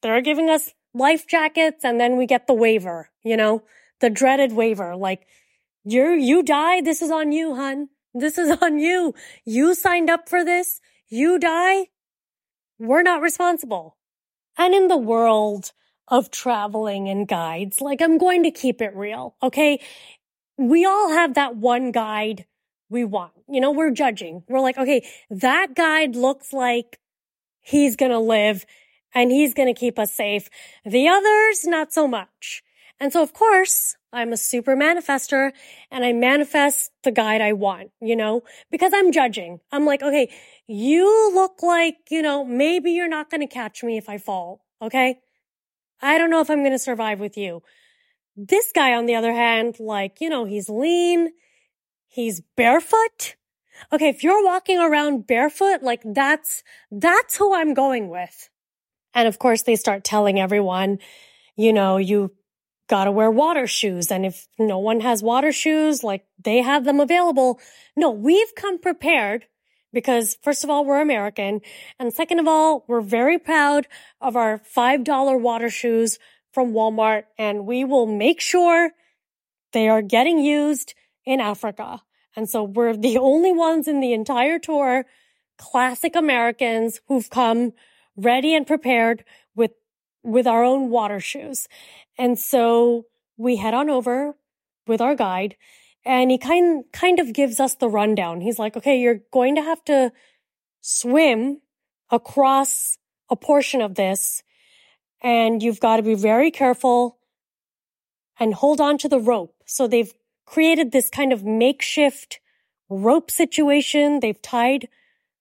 [0.02, 3.62] they're giving us life jackets and then we get the waiver, you know,
[4.00, 4.96] the dreaded waiver.
[4.96, 5.26] Like,
[5.84, 6.80] you you die.
[6.82, 7.88] This is on you, hun.
[8.14, 9.14] This is on you.
[9.44, 10.80] You signed up for this.
[11.08, 11.88] You die.
[12.78, 13.96] We're not responsible.
[14.56, 15.72] And in the world
[16.08, 19.36] of traveling and guides, like I'm going to keep it real.
[19.42, 19.80] Okay.
[20.56, 22.46] We all have that one guide
[22.88, 23.32] we want.
[23.48, 24.42] You know, we're judging.
[24.48, 26.98] We're like, okay, that guide looks like
[27.60, 28.66] he's going to live
[29.14, 30.48] and he's going to keep us safe.
[30.84, 32.62] The others, not so much.
[32.98, 35.52] And so, of course, I'm a super manifester
[35.90, 39.60] and I manifest the guide I want, you know, because I'm judging.
[39.70, 40.32] I'm like, okay,
[40.66, 44.64] you look like, you know, maybe you're not going to catch me if I fall.
[44.82, 45.20] Okay.
[46.02, 47.62] I don't know if I'm going to survive with you.
[48.36, 51.30] This guy, on the other hand, like, you know, he's lean.
[52.08, 53.36] He's barefoot.
[53.92, 54.08] Okay.
[54.08, 58.48] If you're walking around barefoot, like that's, that's who I'm going with.
[59.14, 60.98] And of course, they start telling everyone,
[61.56, 62.32] you know, you
[62.90, 64.10] gotta wear water shoes.
[64.10, 67.60] And if no one has water shoes, like they have them available.
[67.96, 69.46] No, we've come prepared
[69.92, 71.60] because first of all, we're American.
[72.00, 73.86] And second of all, we're very proud
[74.20, 76.18] of our $5 water shoes
[76.52, 78.90] from Walmart and we will make sure
[79.72, 82.02] they are getting used in Africa.
[82.34, 85.06] And so we're the only ones in the entire tour,
[85.58, 87.72] classic Americans who've come
[88.16, 89.24] ready and prepared
[90.22, 91.68] with our own water shoes.
[92.18, 93.06] And so
[93.36, 94.34] we head on over
[94.86, 95.56] with our guide
[96.04, 98.40] and he kind, kind of gives us the rundown.
[98.40, 100.12] He's like, okay, you're going to have to
[100.80, 101.60] swim
[102.10, 102.98] across
[103.30, 104.42] a portion of this
[105.22, 107.18] and you've got to be very careful
[108.38, 109.54] and hold on to the rope.
[109.66, 110.12] So they've
[110.46, 112.40] created this kind of makeshift
[112.88, 114.20] rope situation.
[114.20, 114.88] They've tied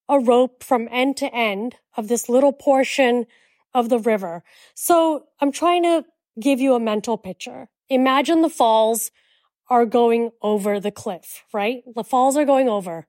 [0.07, 3.25] a rope from end to end of this little portion
[3.79, 4.43] of the river.
[4.75, 6.05] So I'm trying to
[6.39, 7.69] give you a mental picture.
[7.89, 9.11] Imagine the falls
[9.69, 11.81] are going over the cliff, right?
[11.95, 13.07] The falls are going over.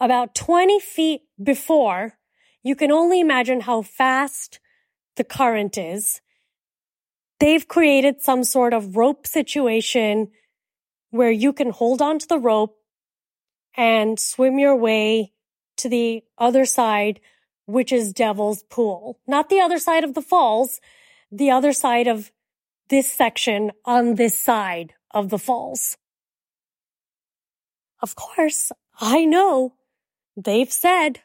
[0.00, 2.18] About 20 feet before,
[2.62, 4.60] you can only imagine how fast
[5.16, 6.20] the current is.
[7.40, 10.30] They've created some sort of rope situation
[11.10, 12.76] where you can hold onto the rope
[13.76, 15.32] and swim your way
[15.78, 17.20] to the other side
[17.66, 19.18] which is Devil's Pool.
[19.26, 20.80] Not the other side of the falls,
[21.30, 22.30] the other side of
[22.88, 25.96] this section on this side of the falls.
[28.00, 29.74] Of course, I know
[30.36, 31.20] they've said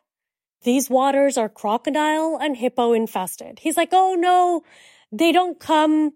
[0.63, 3.60] these waters are crocodile and hippo infested.
[3.60, 4.63] He's like, oh no,
[5.12, 6.13] they don't come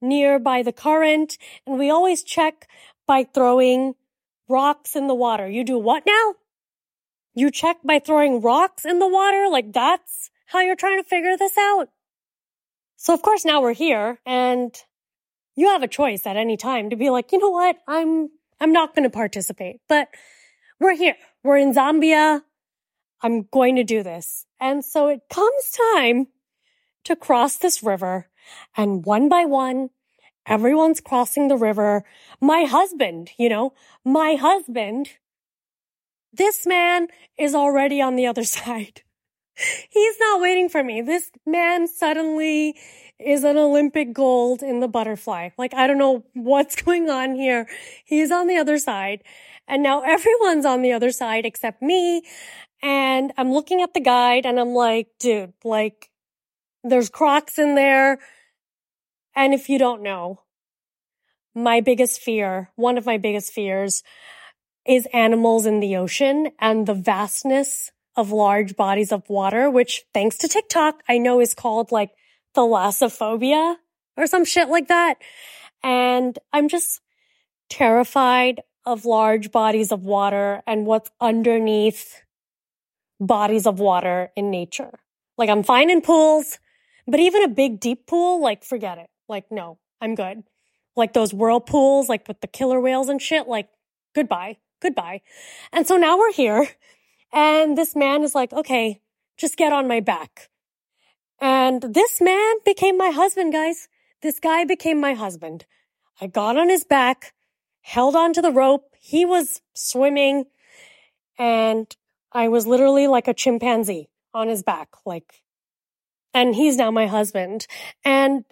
[0.00, 1.38] near by the current.
[1.66, 2.68] And we always check
[3.06, 3.94] by throwing
[4.48, 5.48] rocks in the water.
[5.48, 6.34] You do what now?
[7.36, 9.48] You check by throwing rocks in the water?
[9.50, 11.90] Like that's how you're trying to figure this out?
[12.96, 14.74] So of course now we're here and
[15.54, 17.76] you have a choice at any time to be like, you know what?
[17.86, 20.08] I'm, I'm not going to participate, but
[20.80, 21.16] we're here.
[21.44, 22.40] We're in Zambia.
[23.20, 24.46] I'm going to do this.
[24.58, 26.28] And so it comes time
[27.04, 28.30] to cross this river
[28.78, 29.90] and one by one,
[30.46, 32.04] everyone's crossing the river.
[32.40, 33.74] My husband, you know,
[34.06, 35.10] my husband
[36.36, 39.02] this man is already on the other side.
[39.88, 41.00] He's not waiting for me.
[41.00, 42.76] This man suddenly
[43.18, 45.50] is an Olympic gold in the butterfly.
[45.56, 47.66] Like, I don't know what's going on here.
[48.04, 49.22] He's on the other side.
[49.66, 52.22] And now everyone's on the other side except me.
[52.82, 56.10] And I'm looking at the guide and I'm like, dude, like,
[56.84, 58.18] there's crocs in there.
[59.34, 60.42] And if you don't know,
[61.54, 64.02] my biggest fear, one of my biggest fears
[64.86, 70.38] is animals in the ocean and the vastness of large bodies of water, which thanks
[70.38, 72.10] to TikTok, I know is called like
[72.54, 73.76] thalassophobia
[74.16, 75.16] or some shit like that.
[75.82, 77.00] And I'm just
[77.68, 82.22] terrified of large bodies of water and what's underneath
[83.20, 84.98] bodies of water in nature.
[85.36, 86.58] Like I'm fine in pools,
[87.06, 89.10] but even a big deep pool, like forget it.
[89.28, 90.44] Like no, I'm good.
[90.94, 93.68] Like those whirlpools, like with the killer whales and shit, like
[94.14, 94.56] goodbye
[94.86, 95.20] goodbye.
[95.72, 96.68] And so now we're here
[97.32, 99.00] and this man is like, okay,
[99.36, 100.48] just get on my back.
[101.40, 103.88] And this man became my husband, guys.
[104.22, 105.66] This guy became my husband.
[106.20, 107.34] I got on his back,
[107.80, 108.94] held onto the rope.
[108.98, 110.44] He was swimming
[111.38, 111.94] and
[112.32, 115.42] I was literally like a chimpanzee on his back, like,
[116.32, 117.66] and he's now my husband.
[118.04, 118.44] And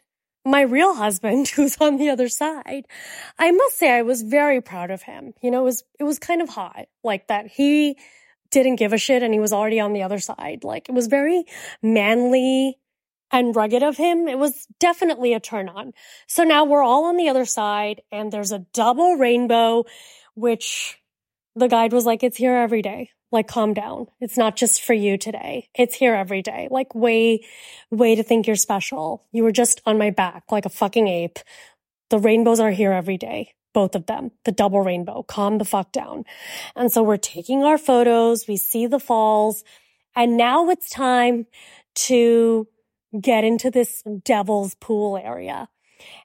[0.44, 2.86] my real husband who's on the other side.
[3.38, 5.34] I must say I was very proud of him.
[5.42, 7.46] You know, it was, it was kind of hot like that.
[7.46, 7.96] He
[8.50, 10.64] didn't give a shit and he was already on the other side.
[10.64, 11.44] Like it was very
[11.82, 12.78] manly
[13.30, 14.28] and rugged of him.
[14.28, 15.92] It was definitely a turn on.
[16.28, 19.84] So now we're all on the other side and there's a double rainbow,
[20.34, 21.00] which
[21.56, 23.10] the guide was like, it's here every day.
[23.34, 24.06] Like, calm down.
[24.20, 25.68] It's not just for you today.
[25.74, 26.68] It's here every day.
[26.70, 27.44] Like, way,
[27.90, 29.26] way to think you're special.
[29.32, 31.40] You were just on my back like a fucking ape.
[32.10, 33.54] The rainbows are here every day.
[33.72, 34.30] Both of them.
[34.44, 35.24] The double rainbow.
[35.24, 36.24] Calm the fuck down.
[36.76, 38.46] And so we're taking our photos.
[38.46, 39.64] We see the falls.
[40.14, 41.46] And now it's time
[42.06, 42.68] to
[43.20, 45.68] get into this devil's pool area.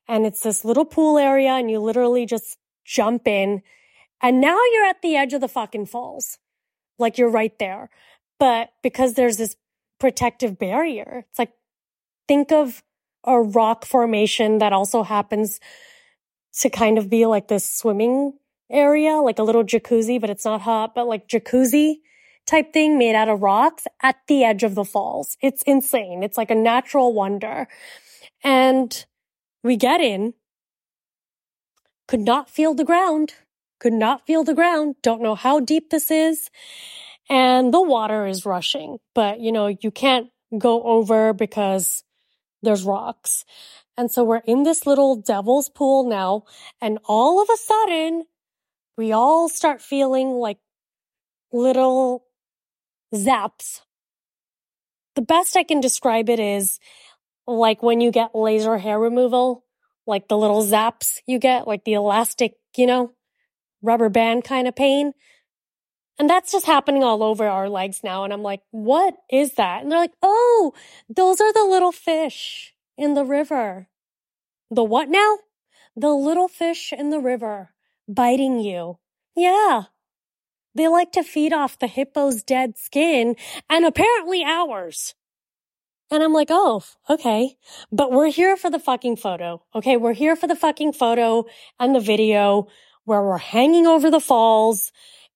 [0.08, 3.64] And it's this little pool area and you literally just jump in.
[4.22, 6.38] And now you're at the edge of the fucking falls.
[7.00, 7.90] Like you're right there.
[8.40, 9.56] But because there's this
[10.00, 11.54] protective barrier, it's like,
[12.28, 12.84] think of
[13.24, 15.60] a rock formation that also happens
[16.60, 18.34] to kind of be like this swimming
[18.70, 21.96] area, like a little jacuzzi, but it's not hot, but like jacuzzi
[22.46, 25.38] type thing made out of rocks at the edge of the falls.
[25.42, 26.24] It's insane.
[26.24, 27.68] It's like a natural wonder.
[28.44, 29.06] And
[29.64, 30.34] we get in,
[32.08, 33.34] could not feel the ground
[33.80, 36.50] could not feel the ground, don't know how deep this is.
[37.30, 42.04] And the water is rushing, but you know, you can't go over because
[42.62, 43.46] there's rocks.
[43.98, 46.44] And so we're in this little devil's pool now.
[46.82, 48.24] And all of a sudden,
[48.98, 50.58] we all start feeling like
[51.52, 52.26] little
[53.14, 53.82] zaps.
[55.16, 56.80] The best I can describe it is
[57.46, 59.66] like when you get laser hair removal,
[60.08, 63.14] like the little zaps you get, like the elastic, you know,
[63.82, 65.14] rubber band kind of pain.
[66.18, 68.26] And that's just happening all over our legs now.
[68.26, 69.82] And I'm like, what is that?
[69.82, 70.74] And they're like, oh,
[71.08, 73.88] those are the little fish in the river.
[74.70, 75.40] The what now?
[75.96, 77.72] The little fish in the river
[78.08, 79.00] biting you.
[79.36, 79.84] Yeah.
[80.76, 83.36] They like to feed off the hippo's dead skin
[83.70, 85.16] and apparently ours.
[86.12, 87.56] And I'm like, oh, okay.
[87.92, 89.64] But we're here for the fucking photo.
[89.74, 89.96] Okay.
[89.96, 91.46] We're here for the fucking photo
[91.80, 92.68] and the video
[93.10, 94.92] where we're hanging over the falls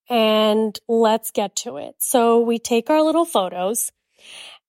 [0.07, 1.95] and let's get to it.
[1.97, 3.91] So we take our little photos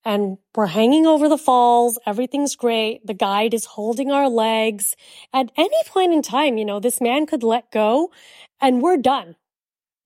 [0.07, 1.99] and we're hanging over the falls.
[2.07, 3.07] Everything's great.
[3.07, 4.97] The guide is holding our legs.
[5.35, 8.11] At any point in time, you know, this man could let go
[8.59, 9.37] and we're done.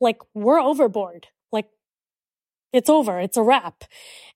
[0.01, 1.29] Like we're overboard.
[1.53, 1.69] Like
[2.73, 3.21] it's over.
[3.21, 3.85] It's a wrap.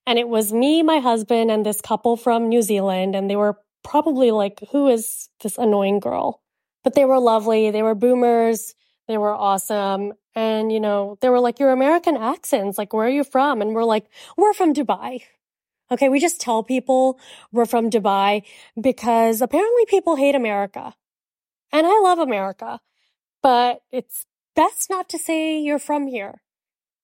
[0.07, 3.13] And it was me, my husband, and this couple from New Zealand.
[3.13, 6.42] And they were probably like, who is this annoying girl?
[6.83, 7.71] But they were lovely.
[7.71, 8.75] They were boomers.
[9.07, 10.13] They were awesome.
[10.35, 13.61] And, you know, they were like, your American accents, like, where are you from?
[13.61, 14.05] And we're like,
[14.37, 15.21] we're from Dubai.
[15.91, 16.09] Okay.
[16.09, 17.19] We just tell people
[17.51, 18.43] we're from Dubai
[18.79, 20.95] because apparently people hate America.
[21.71, 22.79] And I love America,
[23.41, 24.25] but it's
[24.55, 26.41] best not to say you're from here.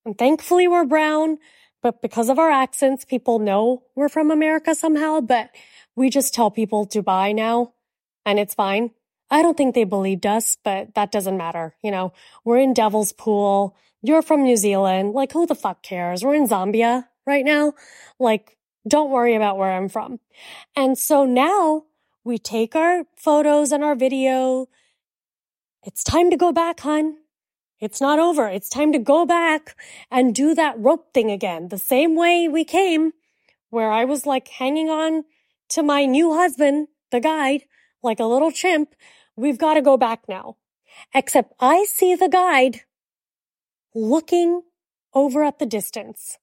[0.06, 1.38] And thankfully we're brown,
[1.82, 5.50] but because of our accents, people know we're from America somehow, but
[5.96, 7.74] we just tell people Dubai now
[8.26, 8.92] and it's fine.
[9.32, 11.76] I don't think they believed us, but that doesn't matter.
[11.84, 12.14] You know,
[12.44, 13.76] we're in Devil's Pool.
[14.02, 15.14] You're from New Zealand.
[15.14, 16.24] Like, who the fuck cares?
[16.24, 17.74] We're in Zambia right now.
[18.20, 18.58] Like,
[18.88, 20.20] don't worry about where I'm from.
[20.76, 21.84] And so now
[22.24, 24.68] we take our photos and our video.
[25.84, 27.18] It's time to go back, hun.
[27.80, 28.48] It's not over.
[28.48, 29.76] It's time to go back
[30.12, 31.70] and do that rope thing again.
[31.70, 33.14] The same way we came,
[33.70, 35.24] where I was like hanging on
[35.70, 37.64] to my new husband, the guide,
[38.04, 38.96] like a little chimp
[39.40, 40.58] we've got to go back now.
[41.14, 42.82] Except I see the guide
[43.96, 44.64] looking
[45.14, 46.38] over at the distance.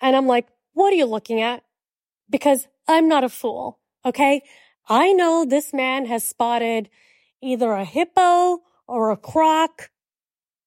[0.00, 1.64] And I'm like, what are you looking at?
[2.28, 3.78] Because I'm not a fool.
[4.04, 4.42] Okay.
[4.88, 6.88] I know this man has spotted
[7.42, 9.90] either a hippo or a croc.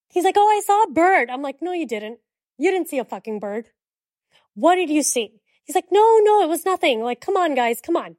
[0.09, 1.29] He's like, Oh, I saw a bird.
[1.29, 2.19] I'm like, no, you didn't.
[2.57, 3.69] You didn't see a fucking bird.
[4.53, 5.39] What did you see?
[5.63, 7.01] He's like, no, no, it was nothing.
[7.01, 8.17] Like, come on, guys, come on.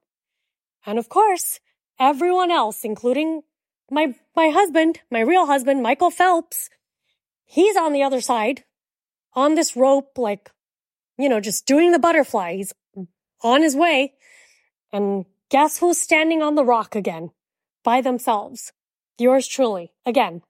[0.86, 1.60] And of course,
[1.98, 3.42] everyone else, including
[3.90, 6.70] my, my husband, my real husband, Michael Phelps,
[7.44, 8.64] he's on the other side
[9.34, 10.50] on this rope, like,
[11.18, 12.56] you know, just doing the butterfly.
[12.56, 12.72] He's
[13.42, 14.14] on his way.
[14.92, 17.30] And guess who's standing on the rock again
[17.84, 18.72] by themselves?
[19.18, 20.42] Yours truly again.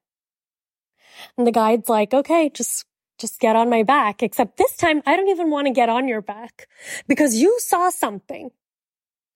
[1.37, 2.87] And the guide's like, okay, just,
[3.19, 4.23] just get on my back.
[4.23, 6.69] Except this time, I don't even want to get on your back
[7.07, 8.51] because you saw something.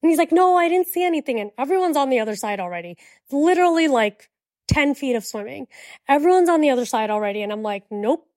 [0.05, 1.41] And he's like, no, I didn't see anything.
[1.41, 2.99] And everyone's on the other side already.
[3.25, 4.29] It's literally like
[4.69, 5.67] 10 feet of swimming.
[6.07, 7.41] Everyone's on the other side already.
[7.41, 8.29] And I'm like, nope.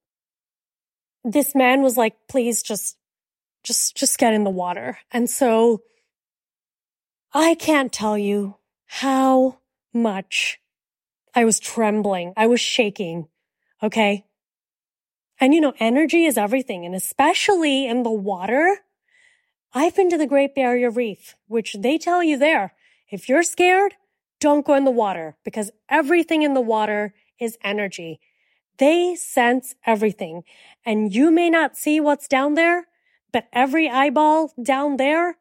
[1.26, 2.95] This man was like, please just,
[3.65, 4.99] just, just get in the water.
[5.11, 5.82] And so
[7.34, 8.55] I can't tell you
[8.86, 9.59] how
[9.93, 10.61] much
[11.36, 12.32] I was trembling.
[12.38, 13.28] I was shaking.
[13.84, 14.24] Okay.
[15.41, 16.86] And you know, energy is everything.
[16.86, 18.86] And especially in the water,
[19.78, 22.73] I've been to the Great Barrier Reef, which they tell you there,
[23.11, 23.93] if you're scared,
[24.39, 28.19] don't go in the water because everything in the water is energy.
[28.80, 30.41] They sense everything
[30.84, 32.88] and you may not see what's down there,
[33.32, 35.38] but every eyeball down there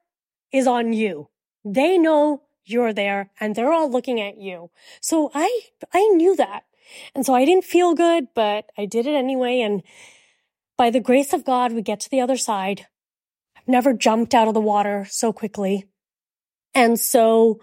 [0.53, 1.30] is on you.
[1.64, 4.68] They know you're there and they're all looking at you.
[5.01, 5.62] So I,
[5.95, 6.64] I knew that.
[7.14, 9.62] And so I didn't feel good, but I did it anyway.
[9.62, 9.82] And
[10.76, 12.87] by the grace of God, we get to the other side.
[13.67, 15.87] Never jumped out of the water so quickly.
[16.75, 17.61] And so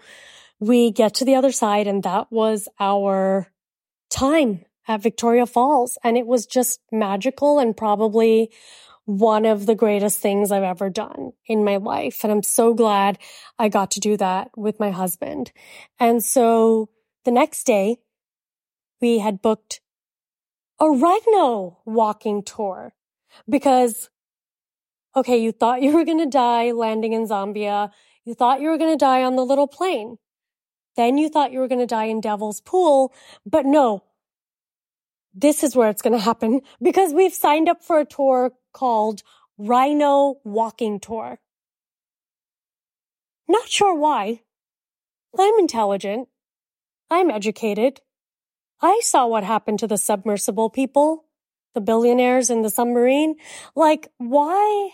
[0.60, 3.52] we get to the other side and that was our
[4.10, 5.98] time at Victoria Falls.
[6.02, 8.50] And it was just magical and probably
[9.06, 12.20] one of the greatest things I've ever done in my life.
[12.22, 13.18] And I'm so glad
[13.58, 15.52] I got to do that with my husband.
[16.00, 16.88] And so
[17.24, 17.98] the next day
[19.00, 19.80] we had booked
[20.80, 22.94] a rhino walking tour
[23.48, 24.08] because,
[25.16, 27.90] okay, you thought you were going to die landing in Zambia.
[28.24, 30.18] You thought you were going to die on the little plane.
[30.96, 33.12] Then you thought you were going to die in Devil's Pool,
[33.44, 34.04] but no,
[35.34, 39.22] this is where it's going to happen because we've signed up for a tour called
[39.58, 41.38] Rhino Walking Tour.
[43.48, 44.40] Not sure why.
[45.38, 46.28] I'm intelligent.
[47.10, 48.00] I'm educated.
[48.80, 51.24] I saw what happened to the submersible people,
[51.74, 53.36] the billionaires in the submarine.
[53.74, 54.90] Like, why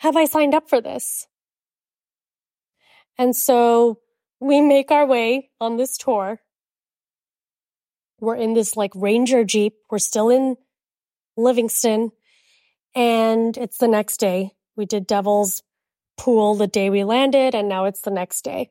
[0.00, 1.26] have I signed up for this?
[3.18, 3.98] And so
[4.40, 6.40] we make our way on this tour.
[8.18, 9.74] We're in this like Ranger Jeep.
[9.90, 10.56] We're still in
[11.36, 12.12] Livingstone
[12.94, 14.52] and it's the next day.
[14.74, 15.62] We did Devil's
[16.16, 18.70] Pool the day we landed and now it's the next day.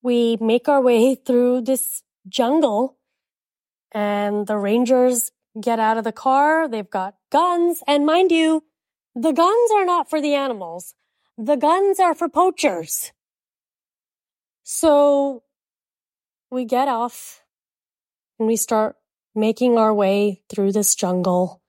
[0.00, 2.98] We make our way through this jungle
[3.90, 6.68] and the rangers get out of the car.
[6.68, 7.82] They've got guns.
[7.86, 8.64] And mind you,
[9.14, 10.94] the guns are not for the animals.
[11.36, 13.12] The guns are for poachers.
[14.62, 15.42] So
[16.50, 17.42] we get off
[18.38, 18.96] and we start
[19.34, 21.62] making our way through this jungle.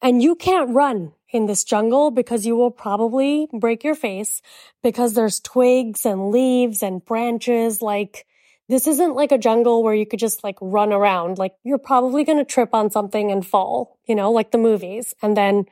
[0.00, 4.42] And you can't run in this jungle because you will probably break your face
[4.82, 7.80] because there's twigs and leaves and branches.
[7.80, 8.26] Like
[8.68, 11.38] this isn't like a jungle where you could just like run around.
[11.38, 15.14] Like you're probably going to trip on something and fall, you know, like the movies.
[15.22, 15.66] And then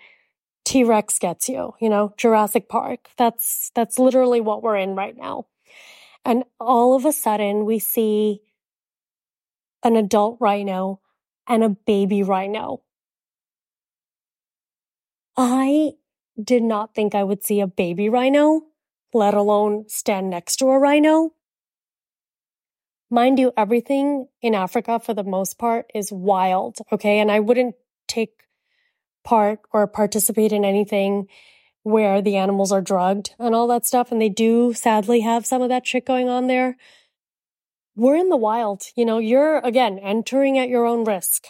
[0.64, 3.09] T-Rex gets you, you know, Jurassic Park.
[3.16, 5.47] That's, that's literally what we're in right now.
[6.24, 8.43] And all of a sudden we see
[9.82, 11.01] an adult rhino
[11.49, 12.82] and a baby rhino.
[15.36, 15.93] I
[16.43, 18.62] did not think I would see a baby rhino,
[19.14, 21.32] let alone stand next to a rhino.
[23.11, 26.78] Mind you, everything in Africa for the most part is wild.
[26.92, 27.18] Okay.
[27.18, 27.74] And I wouldn't
[28.06, 28.44] take
[29.24, 31.26] part or participate in anything
[31.82, 34.12] where the animals are drugged and all that stuff.
[34.12, 36.76] And they do sadly have some of that shit going on there.
[37.96, 38.82] We're in the wild.
[38.94, 41.48] You know, you're again entering at your own risk.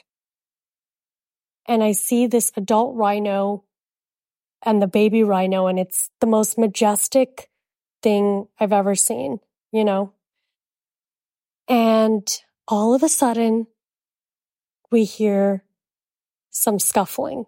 [1.67, 3.65] And I see this adult rhino
[4.63, 7.49] and the baby rhino, and it's the most majestic
[8.03, 9.41] thing I've ever seen,
[9.73, 10.13] you know?
[11.71, 12.29] And
[12.67, 13.69] all of a sudden,
[14.91, 15.63] we hear
[16.51, 17.45] some scuffling.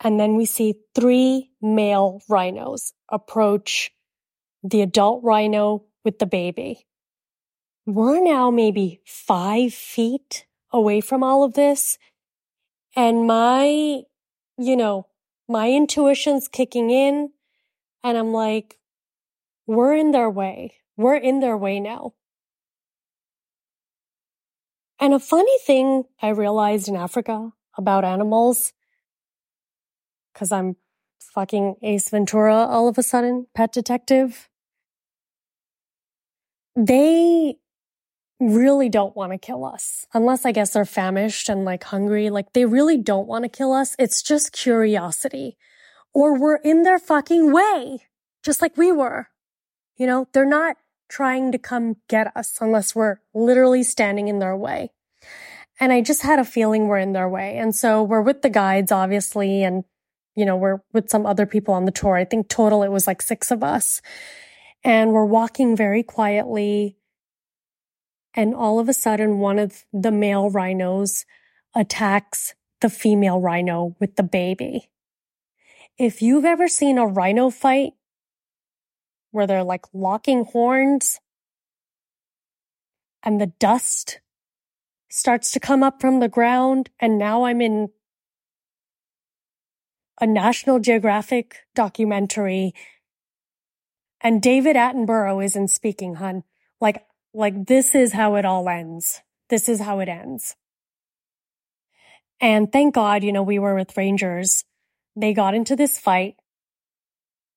[0.00, 3.92] And then we see three male rhinos approach
[4.64, 6.88] the adult rhino with the baby.
[7.86, 11.98] We're now maybe five feet away from all of this.
[12.96, 14.02] And my,
[14.58, 15.06] you know,
[15.48, 17.30] my intuition's kicking in
[18.02, 18.80] and I'm like,
[19.68, 20.74] we're in their way.
[20.96, 22.14] We're in their way now.
[25.00, 28.72] And a funny thing I realized in Africa about animals
[30.32, 30.76] because I'm
[31.20, 34.48] fucking Ace Ventura all of a sudden, pet detective.
[36.76, 37.56] They
[38.40, 42.30] really don't want to kill us unless I guess they're famished and like hungry.
[42.30, 43.96] Like they really don't want to kill us.
[43.98, 45.56] It's just curiosity
[46.14, 47.98] or we're in their fucking way,
[48.42, 49.28] just like we were.
[49.96, 50.76] You know, they're not
[51.14, 54.90] trying to come get us unless we're literally standing in their way.
[55.78, 57.56] And I just had a feeling we're in their way.
[57.56, 59.84] And so we're with the guides, obviously, and
[60.34, 62.16] you know, we're with some other people on the tour.
[62.16, 64.02] I think total it was like six of us.
[64.82, 66.96] And we're walking very quietly.
[68.34, 71.24] And all of a sudden, one of the male rhinos
[71.76, 74.90] attacks the female rhino with the baby.
[75.96, 77.92] If you've ever seen a rhino fight
[79.34, 81.20] where they're like locking horns
[83.22, 84.20] and the dust
[85.10, 87.88] starts to come up from the ground, and now I'm in
[90.20, 92.74] a National Geographic documentary
[94.24, 96.44] and David Attenborough isn't speaking, hun.
[96.80, 97.04] Like,
[97.34, 99.20] like this is how it all ends.
[99.50, 100.56] This is how it ends.
[102.40, 104.64] And thank God, you know, we were with Rangers.
[105.14, 106.36] They got into this fight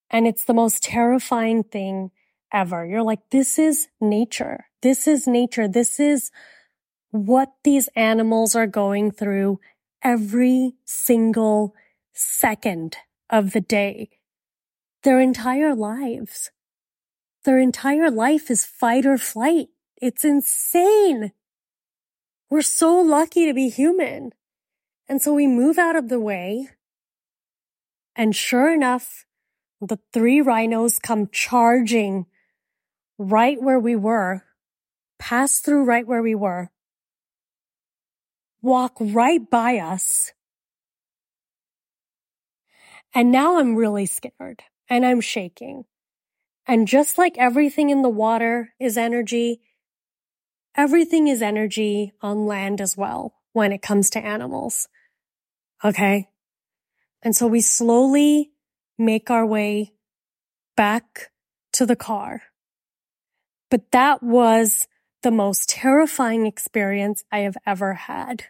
[0.10, 2.12] and it's the most terrifying thing
[2.52, 2.86] ever.
[2.86, 4.66] You're like, this is nature.
[4.82, 5.68] This is nature.
[5.68, 6.32] This is
[7.12, 9.60] what these animals are going through
[10.04, 11.74] every single
[12.14, 12.98] second
[13.30, 14.10] of the day,
[15.04, 16.52] their entire lives.
[17.44, 19.70] Their entire life is fight or flight.
[20.02, 21.32] It's insane.
[22.50, 24.34] We're so lucky to be human.
[25.08, 26.70] And so we move out of the way.
[28.16, 29.26] And sure enough,
[29.82, 32.26] the three rhinos come charging
[33.18, 34.44] right where we were,
[35.20, 36.70] pass through right where we were,
[38.62, 40.32] walk right by us,
[43.14, 45.86] and now I'm really scared and I'm shaking.
[46.68, 49.62] And just like everything in the water is energy,
[50.76, 54.88] everything is energy on land as well when it comes to animals.
[55.84, 56.28] Okay.
[57.24, 58.52] And so we slowly
[58.98, 59.94] make our way
[60.76, 61.32] back
[61.74, 62.44] to the car.
[63.70, 64.88] But that was
[65.24, 68.46] the most terrifying experience I have ever had.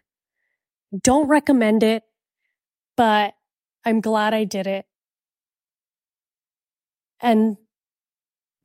[1.02, 2.04] Don't recommend it,
[2.96, 3.34] but
[3.84, 4.86] I'm glad I did it.
[7.20, 7.58] And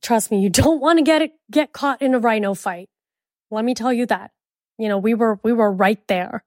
[0.02, 2.88] trust me, you don't want to get it, get caught in a rhino fight.
[3.50, 4.30] Let me tell you that.
[4.78, 6.44] You know, we were, we were right there.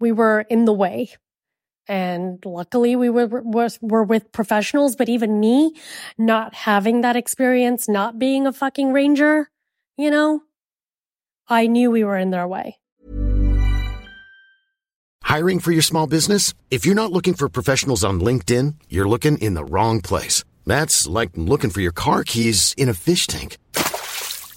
[0.00, 1.10] We were in the way.
[1.88, 5.74] And luckily we were, were, were with professionals, but even me
[6.18, 9.48] not having that experience, not being a fucking ranger,
[9.96, 10.42] you know,
[11.48, 12.78] I knew we were in their way.
[15.22, 16.54] Hiring for your small business?
[16.70, 20.44] If you're not looking for professionals on LinkedIn, you're looking in the wrong place.
[20.64, 23.58] That's like looking for your car keys in a fish tank.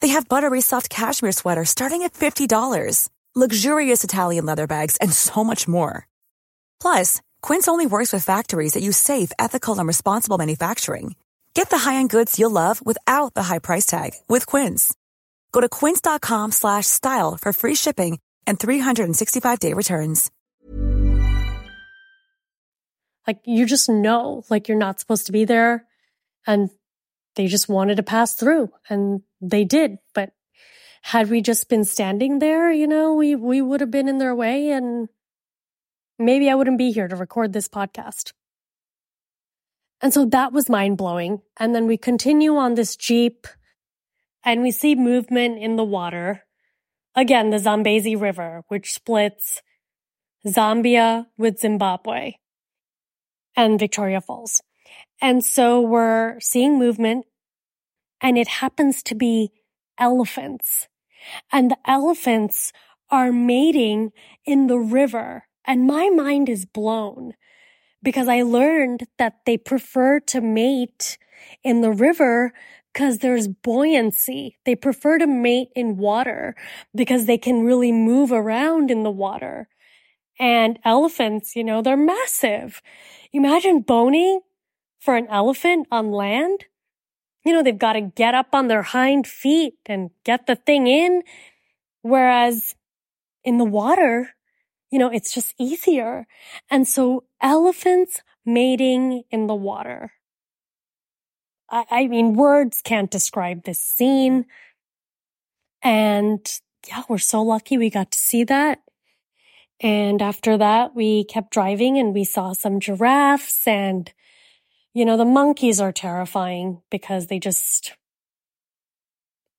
[0.00, 5.42] They have buttery soft cashmere sweaters starting at $50, luxurious Italian leather bags, and so
[5.42, 6.06] much more.
[6.80, 11.16] Plus, Quince only works with factories that use safe, ethical, and responsible manufacturing.
[11.54, 14.94] Get the high-end goods you'll love without the high price tag with Quince.
[15.52, 20.30] Go to quince.com slash style for free shipping and 365-day returns.
[23.26, 25.86] Like you just know, like you're not supposed to be there
[26.46, 26.68] and
[27.36, 29.98] they just wanted to pass through and they did.
[30.14, 30.32] But
[31.02, 34.34] had we just been standing there, you know, we, we would have been in their
[34.34, 35.08] way and
[36.18, 38.32] maybe I wouldn't be here to record this podcast.
[40.02, 41.42] And so that was mind blowing.
[41.58, 43.46] And then we continue on this Jeep
[44.44, 46.42] and we see movement in the water.
[47.14, 49.62] Again, the Zambezi River, which splits
[50.46, 52.34] Zambia with Zimbabwe
[53.56, 54.60] and Victoria Falls.
[55.20, 57.26] And so we're seeing movement
[58.20, 59.50] and it happens to be
[59.98, 60.88] elephants
[61.52, 62.72] and the elephants
[63.10, 64.12] are mating
[64.44, 67.34] in the river and my mind is blown
[68.02, 71.18] because I learned that they prefer to mate
[71.64, 72.52] in the river
[72.92, 74.56] because there's buoyancy.
[74.64, 76.54] They prefer to mate in water
[76.94, 79.68] because they can really move around in the water.
[80.38, 82.80] And elephants, you know, they're massive.
[83.32, 84.40] Imagine boning
[85.06, 86.64] for an elephant on land.
[87.44, 90.88] You know, they've got to get up on their hind feet and get the thing
[90.88, 91.22] in.
[92.02, 92.74] Whereas
[93.44, 94.30] in the water,
[94.90, 96.26] you know, it's just easier.
[96.68, 100.12] And so elephants mating in the water.
[101.70, 104.46] I, I mean, words can't describe this scene.
[105.82, 106.44] And
[106.88, 108.80] yeah, we're so lucky we got to see that.
[109.78, 114.12] And after that, we kept driving and we saw some giraffes and,
[114.96, 117.92] you know, the monkeys are terrifying because they just,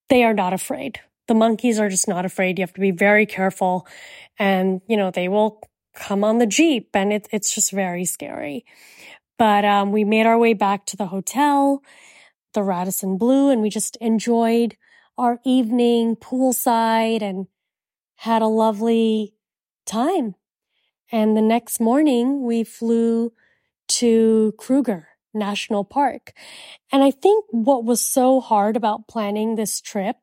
[0.09, 0.99] they are not afraid.
[1.27, 2.57] The monkeys are just not afraid.
[2.57, 3.85] You have to be very careful
[4.39, 5.61] and, you know, they will
[5.93, 8.65] come on the Jeep and it, it's just very scary.
[9.37, 11.83] But, um, we made our way back to the hotel,
[12.55, 14.75] the Radisson Blu, and we just enjoyed
[15.19, 17.45] our evening poolside and
[18.15, 19.35] had a lovely
[19.85, 20.33] time.
[21.11, 23.33] And the next morning we flew
[23.89, 26.33] to Kruger National Park.
[26.91, 30.17] And I think what was so hard about planning this trip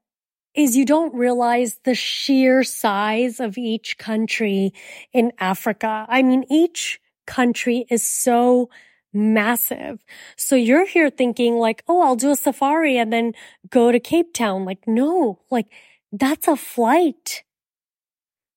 [0.54, 4.72] is you don't realize the sheer size of each country
[5.12, 6.06] in Africa.
[6.08, 8.70] I mean, each country is so
[9.12, 10.04] massive.
[10.36, 13.32] So you're here thinking like, oh, I'll do a safari and then
[13.70, 14.64] go to Cape Town.
[14.64, 15.66] Like, no, like
[16.12, 17.44] that's a flight.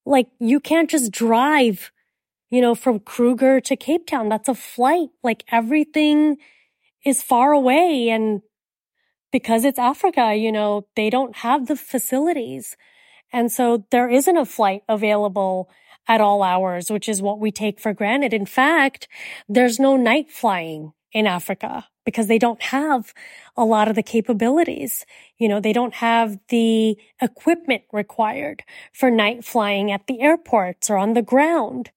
[0.05, 1.91] Like you can't just drive,
[2.49, 4.29] you know, from Kruger to Cape Town.
[4.29, 5.09] That's a flight.
[5.23, 6.37] Like everything
[7.05, 8.41] is far away and
[9.31, 12.77] because it's Africa, you know, they don't have the facilities.
[13.33, 15.69] And so there isn't a flight available
[16.07, 18.33] at all hours, which is what we take for granted.
[18.33, 19.07] In fact,
[19.49, 23.13] there's no night flying in Africa because they don't have
[23.57, 25.05] a lot of the capabilities.
[25.37, 30.97] You know, they don't have the equipment required for night flying at the airports or
[30.97, 31.91] on the ground.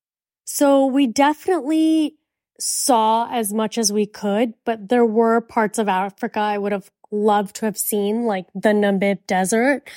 [0.53, 2.17] So we definitely
[2.59, 6.91] saw as much as we could, but there were parts of Africa I would have
[7.13, 9.89] loved to have seen, like the Namib Desert.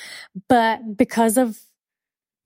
[0.48, 1.58] But because of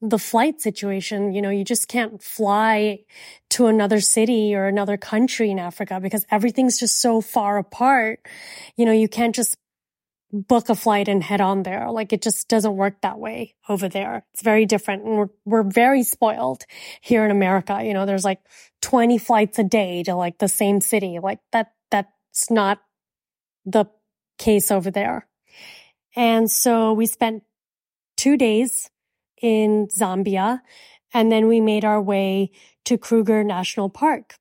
[0.00, 3.00] the flight situation, you know, you just can't fly
[3.50, 8.26] to another city or another country in Africa because everything's just so far apart.
[8.78, 9.58] You know, you can't just
[10.32, 11.90] book a flight and head on there.
[11.90, 14.24] Like it just doesn't work that way over there.
[14.32, 15.04] It's very different.
[15.04, 16.64] And we're, we're very spoiled
[17.00, 17.80] here in America.
[17.82, 18.40] You know, there's like
[18.82, 21.18] 20 flights a day to like the same city.
[21.22, 22.80] Like that, that's not
[23.64, 23.86] the
[24.38, 25.26] case over there.
[26.14, 27.44] And so we spent
[28.16, 28.90] two days
[29.40, 30.60] in Zambia
[31.14, 32.50] and then we made our way
[32.84, 34.34] to Kruger National Park.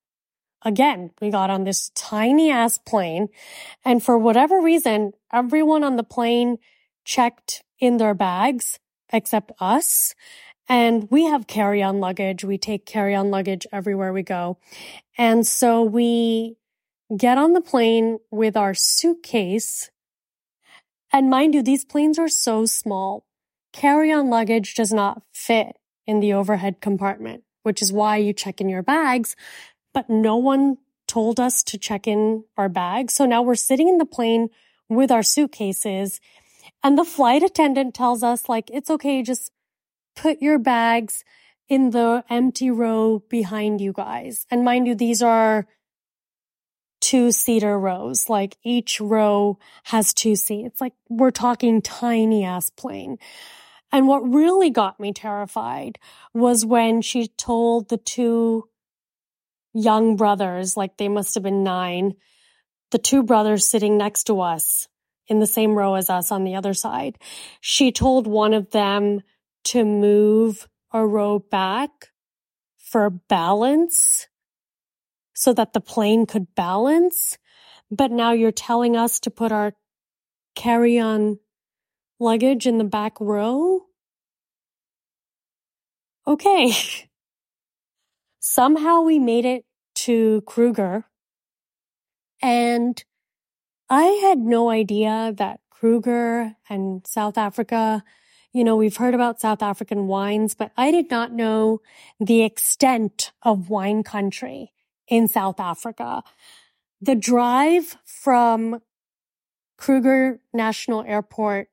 [0.64, 3.30] Again, we got on this tiny ass plane
[3.86, 6.58] and for whatever reason, everyone on the plane
[7.04, 8.80] checked in their bags
[9.12, 10.14] except us.
[10.70, 12.44] And we have carry on luggage.
[12.44, 14.58] We take carry on luggage everywhere we go.
[15.18, 16.58] And so we
[17.16, 19.90] get on the plane with our suitcase.
[21.14, 23.26] And mind you, these planes are so small.
[23.72, 28.60] Carry on luggage does not fit in the overhead compartment, which is why you check
[28.60, 29.36] in your bags.
[29.94, 33.14] But no one told us to check in our bags.
[33.14, 34.50] So now we're sitting in the plane
[34.90, 36.20] with our suitcases
[36.84, 39.24] and the flight attendant tells us like, it's okay.
[39.24, 39.52] Just
[40.16, 41.24] put your bags
[41.70, 44.46] in the empty row behind you guys.
[44.50, 45.68] And mind you, these are
[47.02, 48.30] two seater rows.
[48.30, 50.80] Like each row has two seats.
[50.80, 53.18] Like we're talking tiny ass plane.
[53.92, 55.98] And what really got me terrified
[56.34, 58.68] was when she told the two
[59.74, 62.16] young brothers, like they must have been nine,
[62.92, 64.88] the two brothers sitting next to us
[65.28, 67.18] in the same row as us on the other side.
[67.62, 69.22] She told one of them
[69.66, 71.92] to move a row back
[72.78, 74.28] for balance
[75.34, 77.38] so that the plane could balance.
[77.92, 79.74] But now you're telling us to put our
[80.56, 81.40] carry on
[82.20, 83.82] luggage in the back row?
[86.26, 86.74] Okay.
[88.40, 89.66] Somehow we made it
[89.96, 91.06] to Kruger
[92.42, 93.04] and
[93.90, 98.04] I had no idea that Kruger and South Africa,
[98.52, 101.82] you know, we've heard about South African wines, but I did not know
[102.20, 104.74] the extent of wine country
[105.08, 106.24] in South Africa.
[107.02, 108.82] The drive from
[109.78, 111.70] Kruger National Airport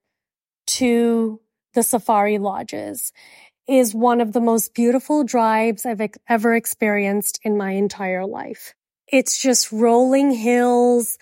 [0.66, 1.40] to
[1.72, 3.12] the safari lodges
[3.66, 8.74] is one of the most beautiful drives I've ever experienced in my entire life.
[9.08, 11.18] It's just rolling hills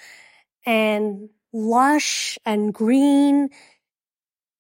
[0.64, 3.51] and lush and green.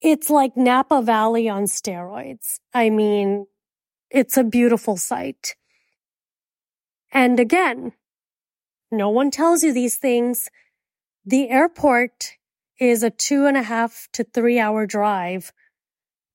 [0.00, 2.58] It's like Napa Valley on steroids.
[2.74, 3.46] I mean,
[4.10, 5.54] it's a beautiful sight.
[7.12, 7.92] And again,
[8.90, 10.50] no one tells you these things.
[11.24, 12.32] The airport
[12.78, 15.52] is a two and a half to three hour drive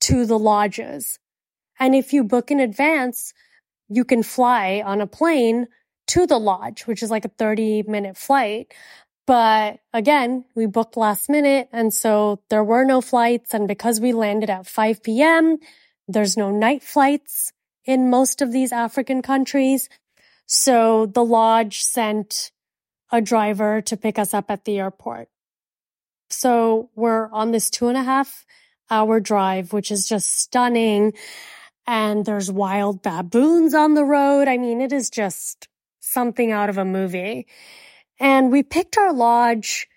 [0.02, 1.20] to the lodges.
[1.80, 3.34] And if you book in advance,
[3.90, 5.68] you can fly on a plane
[6.08, 8.74] to the lodge, which is like a 30 minute flight.
[9.26, 11.68] But again, we booked last minute.
[11.74, 13.54] And so there were no flights.
[13.54, 15.58] And because we landed at 5 p.m.,
[16.08, 17.52] there's no night flights
[17.86, 19.90] in most of these African countries.
[20.46, 22.52] So the lodge sent
[23.12, 25.28] a driver to pick us up at the airport.
[26.30, 28.46] So we're on this two and a half
[28.90, 31.14] hour drive, which is just stunning.
[31.86, 34.48] And there's wild baboons on the road.
[34.48, 35.68] I mean, it is just
[36.08, 37.48] something out of a movie.
[38.20, 39.88] And we picked our lodge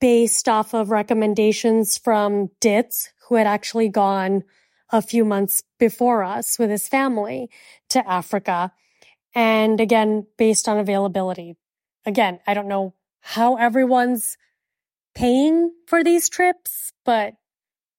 [0.00, 4.44] based off of recommendations from Ditz, who had actually gone
[4.90, 7.50] a few months before us with his family
[7.88, 8.72] to Africa.
[9.34, 11.56] And again, based on availability.
[12.06, 14.36] Again, I don't know how everyone's
[15.14, 17.34] paying for these trips, but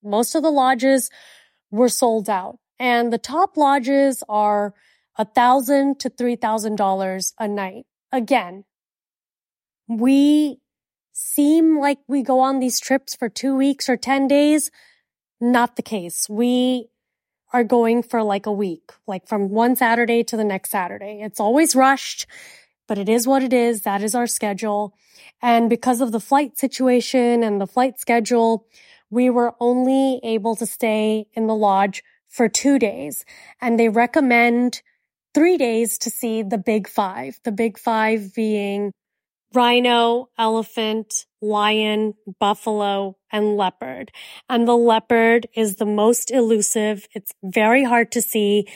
[0.04, 1.10] most of the lodges
[1.72, 2.60] were sold out.
[2.78, 4.74] And the top lodges are
[5.18, 7.86] a thousand to three thousand dollars a night.
[8.12, 8.66] Again,
[9.88, 10.60] we
[11.16, 14.70] seem like we go on these trips for two weeks or 10 days.
[15.40, 16.28] Not the case.
[16.30, 16.90] We
[17.54, 21.22] are going for like a week, like from one Saturday to the next Saturday.
[21.22, 22.28] It's always rushed,
[22.88, 23.84] but it is what it is.
[23.84, 24.94] That is our schedule.
[25.42, 28.68] And because of the flight situation and the flight schedule,
[29.10, 33.24] we were only able to stay in the lodge for two days.
[33.62, 34.82] And they recommend
[35.36, 38.94] three days to see the big five, the big five being
[39.54, 44.12] rhino, elephant, lion, buffalo, and leopard.
[44.50, 47.08] And the leopard is the most elusive.
[47.14, 48.68] It's very hard to see.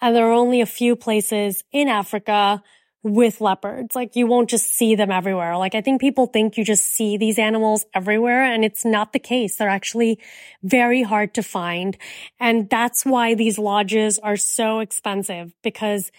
[0.00, 2.62] And there are only a few places in Africa
[3.02, 3.94] with leopards.
[3.94, 5.56] Like you won't just see them everywhere.
[5.56, 9.18] Like I think people think you just see these animals everywhere and it's not the
[9.18, 9.56] case.
[9.56, 10.18] They're actually
[10.62, 11.96] very hard to find.
[12.40, 16.10] And that's why these lodges are so expensive because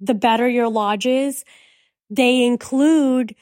[0.00, 1.44] the better your lodge is,
[2.10, 3.34] they include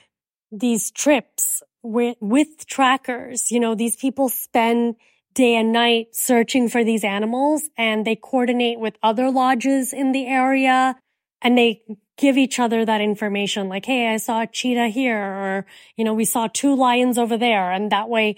[0.53, 3.51] these trips with, with trackers.
[3.51, 4.97] You know, these people spend
[5.35, 10.27] day and night searching for these animals and they coordinate with other lodges in the
[10.27, 10.97] area
[11.41, 11.83] and they
[12.21, 15.67] give each other that information like, Hey, I saw a cheetah here or,
[15.97, 17.73] you know, we saw two lions over there.
[17.73, 18.37] And that way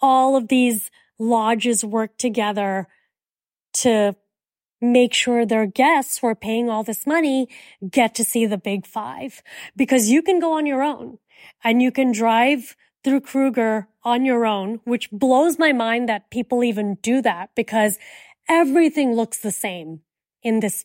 [0.00, 2.88] all of these lodges work together
[3.74, 4.16] to
[4.80, 7.48] make sure their guests who are paying all this money
[7.88, 9.42] get to see the big five
[9.76, 11.18] because you can go on your own
[11.62, 16.64] and you can drive through Kruger on your own, which blows my mind that people
[16.64, 17.98] even do that because
[18.48, 20.00] everything looks the same
[20.42, 20.84] in this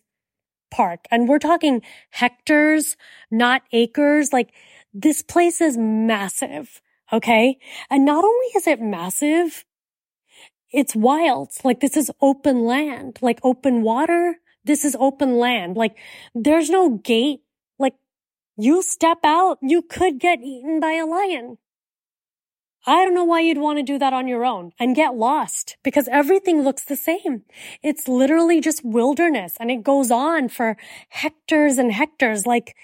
[0.71, 1.05] park.
[1.11, 2.97] And we're talking hectares,
[3.29, 4.33] not acres.
[4.33, 4.51] Like
[4.93, 6.81] this place is massive.
[7.13, 7.57] Okay.
[7.89, 9.65] And not only is it massive,
[10.71, 11.51] it's wild.
[11.63, 14.37] Like this is open land, like open water.
[14.63, 15.75] This is open land.
[15.75, 15.95] Like
[16.33, 17.41] there's no gate.
[17.77, 17.95] Like
[18.57, 21.57] you step out, you could get eaten by a lion.
[22.85, 25.77] I don't know why you'd want to do that on your own and get lost
[25.83, 27.43] because everything looks the same.
[27.83, 30.77] It's literally just wilderness and it goes on for
[31.09, 32.47] hectares and hectares.
[32.47, 32.75] Like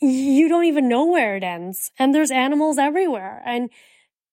[0.00, 3.70] you don't even know where it ends and there's animals everywhere and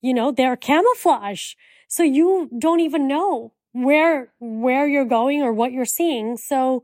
[0.03, 1.53] you know, they're camouflage.
[1.87, 6.37] So you don't even know where, where you're going or what you're seeing.
[6.37, 6.83] So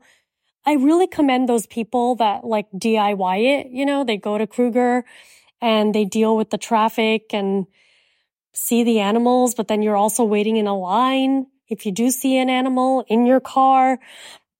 [0.66, 3.70] I really commend those people that like DIY it.
[3.70, 5.04] You know, they go to Kruger
[5.60, 7.66] and they deal with the traffic and
[8.52, 12.36] see the animals, but then you're also waiting in a line if you do see
[12.36, 13.98] an animal in your car.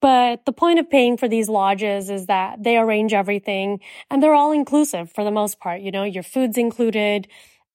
[0.01, 3.81] But the point of paying for these lodges is that they arrange everything
[4.11, 5.83] and they're all inclusive for the most part.
[5.83, 7.29] You know, your food's included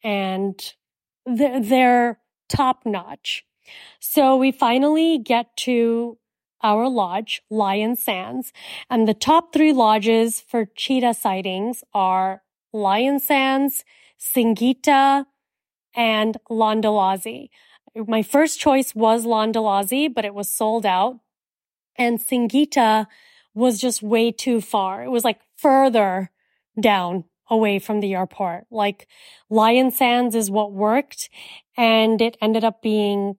[0.03, 0.59] and
[1.26, 3.43] they're, top notch.
[3.99, 6.17] So we finally get to
[6.61, 8.53] our lodge, Lion Sands,
[8.89, 12.43] and the top three lodges for cheetah sightings are
[12.76, 13.86] Lion Sands,
[14.19, 15.26] Singita,
[15.95, 17.47] and Londolozi.
[17.95, 21.19] My first choice was Londolozi, but it was sold out.
[21.97, 23.07] And Singita
[23.53, 25.03] was just way too far.
[25.03, 26.30] It was like further
[26.80, 28.65] down away from the airport.
[28.69, 29.07] Like
[29.49, 31.30] Lion Sands is what worked
[31.78, 33.38] and it ended up being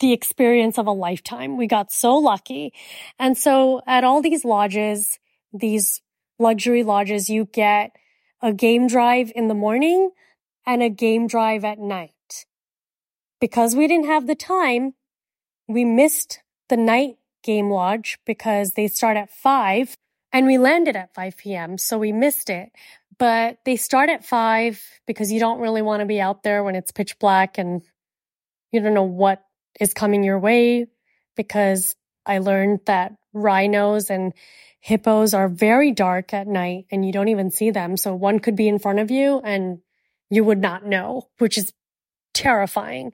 [0.00, 1.56] the experience of a lifetime.
[1.56, 2.74] We got so lucky.
[3.18, 5.18] And so at all these lodges,
[5.54, 6.02] these
[6.42, 7.92] luxury lodges, you get
[8.42, 10.10] a game drive in the morning
[10.66, 12.46] and a game drive at night.
[13.40, 14.94] Because we didn't have the time,
[15.66, 19.96] we missed the night game lodge because they start at five
[20.32, 21.78] and we landed at 5 p.m.
[21.78, 22.70] So we missed it.
[23.18, 26.74] But they start at five because you don't really want to be out there when
[26.74, 27.82] it's pitch black and
[28.72, 29.44] you don't know what
[29.78, 30.86] is coming your way
[31.36, 31.94] because
[32.26, 34.32] I learned that rhinos and
[34.82, 37.96] hippos are very dark at night and you don't even see them.
[37.96, 39.78] So one could be in front of you and
[40.28, 41.72] you would not know, which is
[42.34, 43.12] terrifying.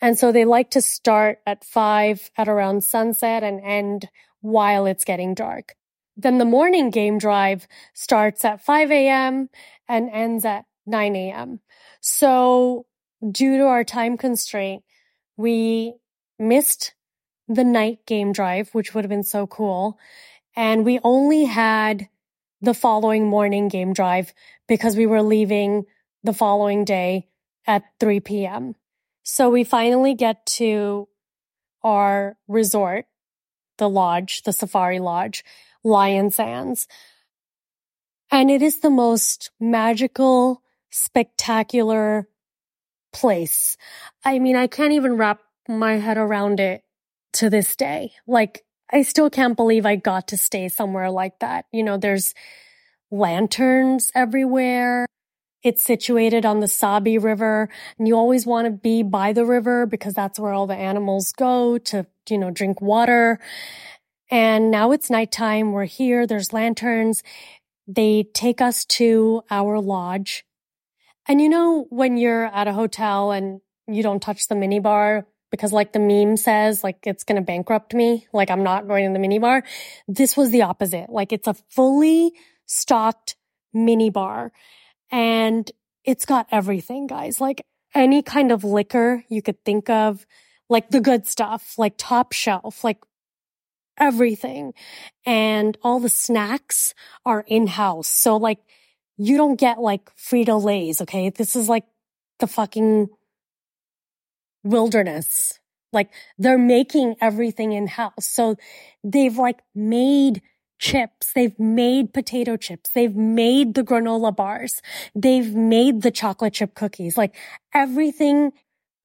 [0.00, 4.08] And so they like to start at five at around sunset and end
[4.42, 5.74] while it's getting dark.
[6.16, 9.48] Then the morning game drive starts at 5 a.m.
[9.88, 11.58] and ends at 9 a.m.
[12.00, 12.86] So
[13.28, 14.84] due to our time constraint,
[15.36, 15.94] we
[16.38, 16.94] missed
[17.48, 19.98] the night game drive, which would have been so cool.
[20.56, 22.08] And we only had
[22.60, 24.32] the following morning game drive
[24.66, 25.84] because we were leaving
[26.24, 27.28] the following day
[27.66, 28.74] at 3 p.m.
[29.22, 31.08] So we finally get to
[31.82, 33.06] our resort,
[33.76, 35.44] the lodge, the safari lodge,
[35.84, 36.88] Lion Sands.
[38.30, 42.28] And it is the most magical, spectacular
[43.12, 43.76] place.
[44.24, 46.82] I mean, I can't even wrap my head around it
[47.34, 48.12] to this day.
[48.26, 51.66] Like, I still can't believe I got to stay somewhere like that.
[51.72, 52.34] You know, there's
[53.10, 55.06] lanterns everywhere.
[55.62, 57.68] It's situated on the Sabi River
[57.98, 61.32] and you always want to be by the river because that's where all the animals
[61.32, 63.40] go to, you know, drink water.
[64.30, 65.72] And now it's nighttime.
[65.72, 66.26] We're here.
[66.26, 67.22] There's lanterns.
[67.86, 70.44] They take us to our lodge.
[71.26, 75.72] And you know, when you're at a hotel and you don't touch the minibar because
[75.72, 78.26] like the meme says, like it's going to bankrupt me.
[78.32, 79.62] Like I'm not going to the minibar.
[80.06, 81.10] This was the opposite.
[81.10, 82.32] Like it's a fully
[82.66, 83.36] stocked
[83.74, 84.50] minibar
[85.10, 85.70] and
[86.04, 87.40] it's got everything, guys.
[87.40, 90.26] Like any kind of liquor you could think of,
[90.68, 92.98] like the good stuff, like top shelf, like
[93.96, 94.74] everything.
[95.24, 96.94] And all the snacks
[97.24, 98.08] are in house.
[98.08, 98.58] So like
[99.16, 101.00] you don't get like Frito Lays.
[101.02, 101.30] Okay.
[101.30, 101.84] This is like
[102.38, 103.08] the fucking
[104.62, 105.58] wilderness.
[105.92, 108.26] Like they're making everything in house.
[108.26, 108.56] So
[109.02, 110.42] they've like made
[110.78, 111.32] chips.
[111.34, 112.90] They've made potato chips.
[112.90, 114.80] They've made the granola bars.
[115.14, 117.16] They've made the chocolate chip cookies.
[117.16, 117.34] Like
[117.74, 118.52] everything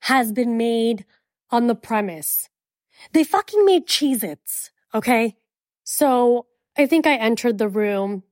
[0.01, 1.05] has been made
[1.49, 2.49] on the premise.
[3.13, 4.71] They fucking made Cheez-Its.
[4.93, 5.35] Okay.
[5.83, 6.47] So
[6.77, 8.23] I think I entered the room,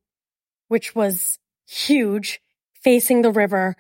[0.68, 2.42] which was huge,
[2.74, 3.76] facing the river,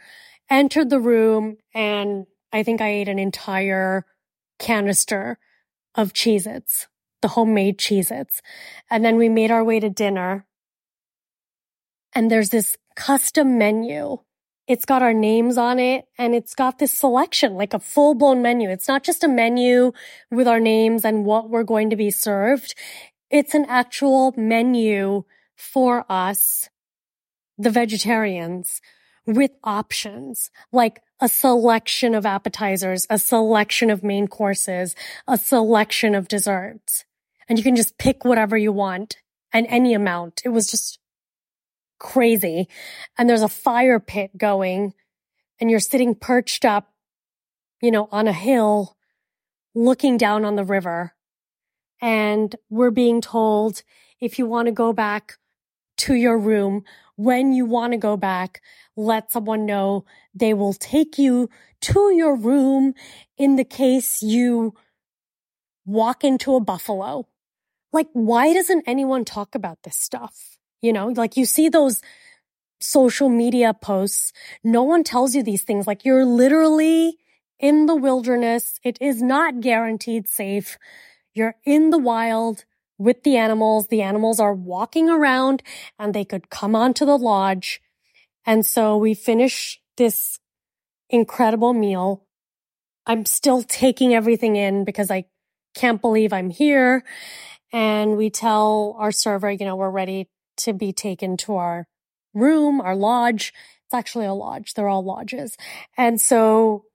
[0.49, 4.05] entered the room and I think I ate an entire
[4.59, 5.39] canister
[5.95, 6.87] of Cheez-Its
[7.21, 8.41] the homemade Cheez-Its.
[8.89, 10.45] And then we made our way to dinner.
[12.13, 14.17] And there's this custom menu.
[14.67, 18.41] It's got our names on it and it's got this selection, like a full blown
[18.41, 18.69] menu.
[18.69, 19.91] It's not just a menu
[20.29, 22.75] with our names and what we're going to be served.
[23.29, 25.23] It's an actual menu
[25.55, 26.69] for us,
[27.57, 28.81] the vegetarians
[29.25, 34.95] with options like a selection of appetizers, a selection of main courses,
[35.27, 37.05] a selection of desserts
[37.51, 39.17] and you can just pick whatever you want
[39.51, 40.41] and any amount.
[40.45, 40.99] It was just
[41.99, 42.69] crazy.
[43.17, 44.93] And there's a fire pit going
[45.59, 46.93] and you're sitting perched up,
[47.81, 48.95] you know, on a hill
[49.75, 51.13] looking down on the river.
[52.01, 53.83] And we're being told
[54.21, 55.33] if you want to go back
[55.97, 56.85] to your room,
[57.17, 58.61] when you want to go back,
[58.95, 61.49] let someone know they will take you
[61.81, 62.93] to your room
[63.37, 64.73] in the case you
[65.85, 67.25] walk into a buffalo
[67.93, 70.57] like, why doesn't anyone talk about this stuff?
[70.81, 72.01] You know, like you see those
[72.79, 74.33] social media posts.
[74.63, 75.87] No one tells you these things.
[75.87, 77.17] Like you're literally
[77.59, 78.79] in the wilderness.
[78.83, 80.77] It is not guaranteed safe.
[81.33, 82.65] You're in the wild
[82.97, 83.87] with the animals.
[83.87, 85.61] The animals are walking around
[85.99, 87.81] and they could come onto the lodge.
[88.45, 90.39] And so we finish this
[91.09, 92.25] incredible meal.
[93.05, 95.25] I'm still taking everything in because I
[95.75, 97.03] can't believe I'm here
[97.71, 101.87] and we tell our server, you know, we're ready to be taken to our
[102.33, 103.53] room, our lodge.
[103.85, 104.73] It's actually a lodge.
[104.73, 105.57] They're all lodges.
[105.97, 106.85] And so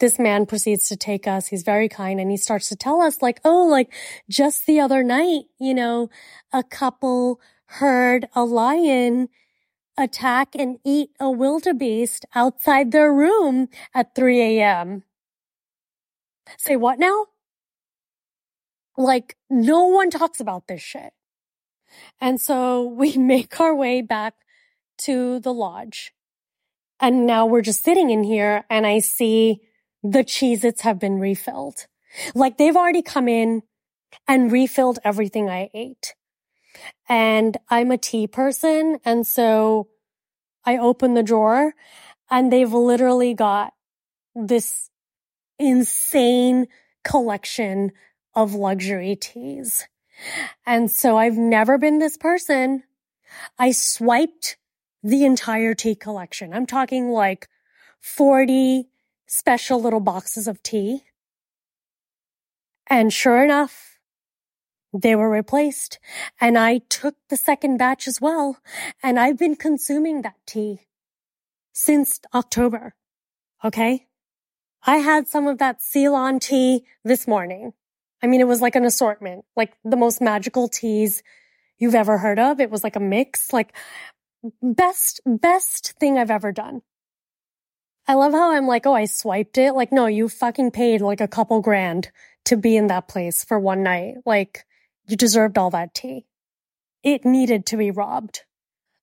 [0.00, 1.48] this man proceeds to take us.
[1.48, 3.92] He's very kind and he starts to tell us like, oh, like
[4.28, 6.08] just the other night, you know,
[6.52, 9.28] a couple heard a lion
[10.00, 15.04] attack and eat a wildebeest outside their room at 3 a.m.
[16.58, 17.26] Say what now?
[18.96, 21.12] Like no one talks about this shit.
[22.20, 24.34] And so we make our way back
[24.98, 26.12] to the lodge.
[27.00, 29.62] And now we're just sitting in here and I see
[30.02, 31.86] the Cheez-Its have been refilled.
[32.34, 33.62] Like they've already come in
[34.26, 36.14] and refilled everything I ate.
[37.08, 38.98] And I'm a tea person.
[39.04, 39.88] And so
[40.64, 41.74] I open the drawer
[42.30, 43.72] and they've literally got
[44.34, 44.90] this
[45.58, 46.68] insane
[47.04, 47.92] collection
[48.34, 49.86] of luxury teas.
[50.66, 52.84] And so I've never been this person.
[53.58, 54.56] I swiped
[55.02, 56.52] the entire tea collection.
[56.52, 57.48] I'm talking like
[58.00, 58.88] 40
[59.26, 61.04] special little boxes of tea.
[62.86, 63.89] And sure enough,
[64.92, 65.98] they were replaced.
[66.40, 68.58] And I took the second batch as well.
[69.02, 70.80] And I've been consuming that tea
[71.72, 72.94] since October.
[73.64, 74.06] Okay.
[74.84, 77.74] I had some of that Ceylon tea this morning.
[78.22, 81.22] I mean, it was like an assortment, like the most magical teas
[81.78, 82.60] you've ever heard of.
[82.60, 83.74] It was like a mix, like
[84.62, 86.82] best, best thing I've ever done.
[88.06, 89.72] I love how I'm like, oh, I swiped it.
[89.72, 92.10] Like, no, you fucking paid like a couple grand
[92.46, 94.16] to be in that place for one night.
[94.26, 94.64] Like,
[95.10, 96.26] you deserved all that tea.
[97.02, 98.42] It needed to be robbed.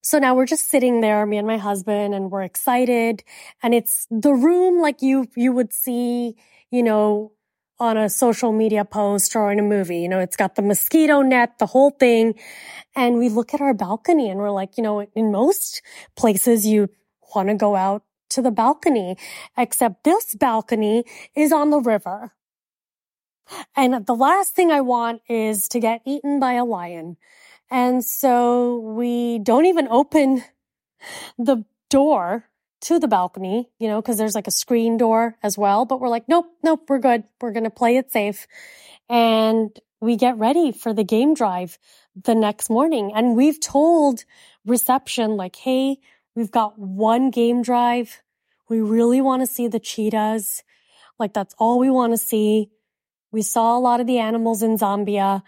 [0.01, 3.23] So now we're just sitting there, me and my husband, and we're excited.
[3.61, 6.35] And it's the room like you, you would see,
[6.71, 7.33] you know,
[7.79, 9.99] on a social media post or in a movie.
[9.99, 12.35] You know, it's got the mosquito net, the whole thing.
[12.95, 15.81] And we look at our balcony and we're like, you know, in most
[16.15, 16.89] places you
[17.35, 19.17] want to go out to the balcony,
[19.57, 21.03] except this balcony
[21.35, 22.33] is on the river.
[23.75, 27.17] And the last thing I want is to get eaten by a lion.
[27.69, 30.43] And so we don't even open
[31.37, 32.45] the door
[32.81, 35.85] to the balcony, you know, cause there's like a screen door as well.
[35.85, 37.23] But we're like, nope, nope, we're good.
[37.41, 38.47] We're going to play it safe.
[39.09, 41.77] And we get ready for the game drive
[42.15, 43.11] the next morning.
[43.15, 44.25] And we've told
[44.65, 45.97] reception like, Hey,
[46.35, 48.21] we've got one game drive.
[48.69, 50.63] We really want to see the cheetahs.
[51.19, 52.69] Like that's all we want to see.
[53.32, 55.41] We saw a lot of the animals in Zambia,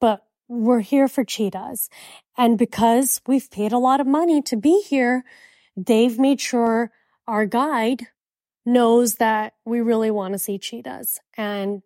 [0.00, 1.88] but we're here for cheetahs.
[2.36, 5.24] And because we've paid a lot of money to be here,
[5.76, 6.90] they've made sure
[7.26, 8.06] our guide
[8.64, 11.20] knows that we really want to see cheetahs.
[11.36, 11.82] And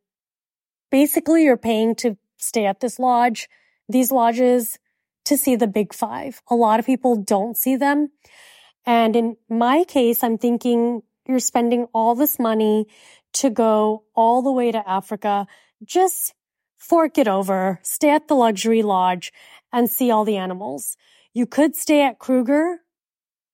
[0.90, 3.48] basically you're paying to stay at this lodge,
[3.88, 4.78] these lodges
[5.26, 6.42] to see the big five.
[6.48, 8.11] A lot of people don't see them.
[8.86, 12.86] And in my case, I'm thinking you're spending all this money
[13.34, 15.46] to go all the way to Africa.
[15.84, 16.34] Just
[16.78, 19.32] fork it over, stay at the luxury lodge
[19.72, 20.96] and see all the animals.
[21.32, 22.80] You could stay at Kruger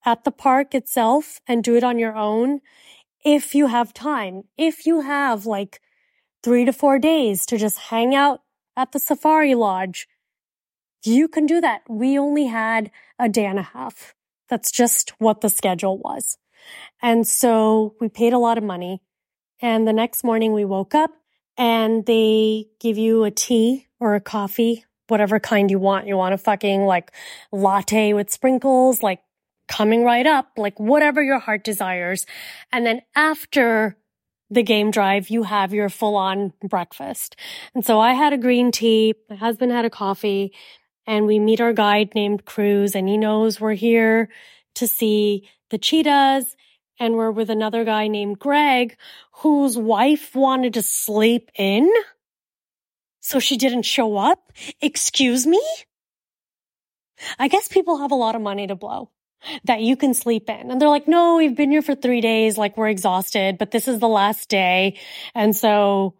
[0.05, 2.61] at the park itself and do it on your own
[3.23, 4.43] if you have time.
[4.57, 5.81] If you have like
[6.43, 8.41] three to four days to just hang out
[8.75, 10.07] at the safari lodge,
[11.03, 11.81] you can do that.
[11.89, 14.15] We only had a day and a half.
[14.49, 16.37] That's just what the schedule was.
[17.01, 19.01] And so we paid a lot of money.
[19.61, 21.11] And the next morning we woke up
[21.57, 26.07] and they give you a tea or a coffee, whatever kind you want.
[26.07, 27.11] You want a fucking like
[27.51, 29.21] latte with sprinkles, like
[29.67, 32.25] coming right up, like whatever your heart desires.
[32.71, 33.97] And then after
[34.49, 37.35] the game drive, you have your full on breakfast.
[37.75, 39.15] And so I had a green tea.
[39.29, 40.53] My husband had a coffee
[41.05, 44.29] and we meet our guide named Cruz and he knows we're here
[44.75, 46.55] to see the cheetahs
[46.99, 48.97] and we're with another guy named Greg
[49.37, 51.91] whose wife wanted to sleep in.
[53.19, 54.51] So she didn't show up.
[54.81, 55.61] Excuse me?
[57.37, 59.11] I guess people have a lot of money to blow
[59.65, 60.71] that you can sleep in.
[60.71, 62.57] And they're like, no, we've been here for three days.
[62.57, 64.99] Like we're exhausted, but this is the last day.
[65.35, 66.15] And so,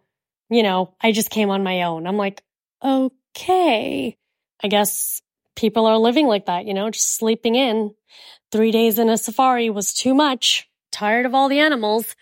[0.48, 2.06] you know, I just came on my own.
[2.06, 2.42] I'm like,
[2.84, 4.16] okay.
[4.62, 5.22] I guess
[5.56, 7.94] people are living like that, you know, just sleeping in.
[8.52, 10.68] Three days in a safari was too much.
[10.92, 12.14] Tired of all the animals.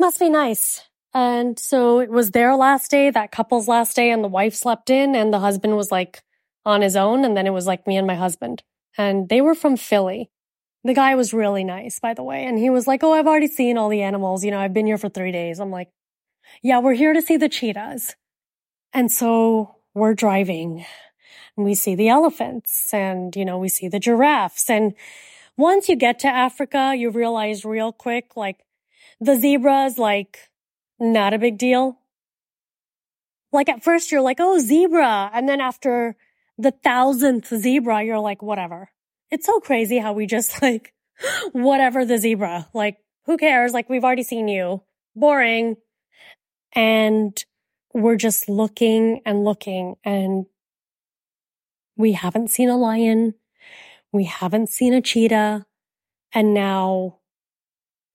[0.00, 0.88] Must be nice.
[1.12, 4.88] And so it was their last day, that couple's last day, and the wife slept
[4.88, 6.22] in and the husband was like
[6.64, 7.22] on his own.
[7.22, 8.62] And then it was like me and my husband.
[8.96, 10.30] And they were from Philly.
[10.84, 12.46] The guy was really nice, by the way.
[12.46, 14.42] And he was like, Oh, I've already seen all the animals.
[14.42, 15.60] You know, I've been here for three days.
[15.60, 15.90] I'm like,
[16.62, 18.16] Yeah, we're here to see the cheetahs.
[18.94, 20.86] And so we're driving
[21.58, 24.70] and we see the elephants and, you know, we see the giraffes.
[24.70, 24.94] And
[25.58, 28.64] once you get to Africa, you realize real quick, like
[29.20, 30.50] the zebras, like
[30.98, 31.98] not a big deal.
[33.52, 35.30] Like at first you're like, oh, zebra.
[35.32, 36.16] And then after
[36.56, 38.90] the thousandth zebra, you're like, whatever.
[39.30, 40.94] It's so crazy how we just like,
[41.52, 43.72] whatever the zebra, like, who cares?
[43.72, 44.82] Like, we've already seen you.
[45.14, 45.76] Boring.
[46.72, 47.42] And
[47.92, 50.46] we're just looking and looking and
[51.96, 53.34] we haven't seen a lion.
[54.12, 55.66] We haven't seen a cheetah.
[56.32, 57.19] And now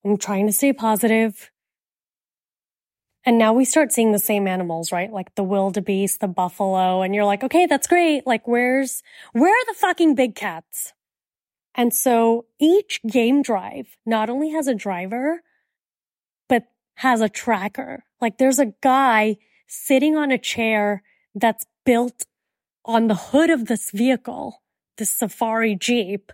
[0.05, 1.51] I'm trying to stay positive.
[3.25, 5.11] And now we start seeing the same animals, right?
[5.11, 7.01] Like the wildebeest, the buffalo.
[7.01, 8.27] And you're like, okay, that's great.
[8.27, 9.01] Like, where's,
[9.33, 10.93] where are the fucking big cats?
[11.73, 15.41] And so each game drive not only has a driver,
[16.47, 16.65] but
[16.95, 18.05] has a tracker.
[18.21, 19.37] Like there's a guy
[19.67, 21.03] sitting on a chair
[21.33, 22.25] that's built
[22.85, 24.61] on the hood of this vehicle,
[24.97, 26.31] this safari Jeep.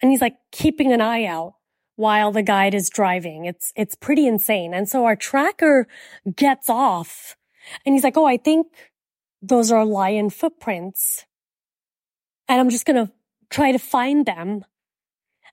[0.00, 1.54] And he's like keeping an eye out,
[2.00, 3.44] while the guide is driving.
[3.44, 4.72] It's, it's pretty insane.
[4.72, 5.86] And so our tracker
[6.34, 7.36] gets off
[7.84, 8.68] and he's like, Oh, I think
[9.42, 11.26] those are lion footprints.
[12.48, 13.12] And I'm just going to
[13.50, 14.64] try to find them.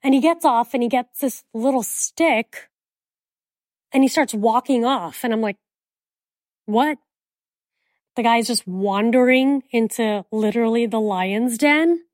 [0.02, 2.70] And he gets off and he gets this little stick
[3.92, 5.24] and he starts walking off.
[5.24, 5.56] And I'm like,
[6.64, 6.96] what?
[8.16, 12.04] The guy's just wandering into literally the lion's den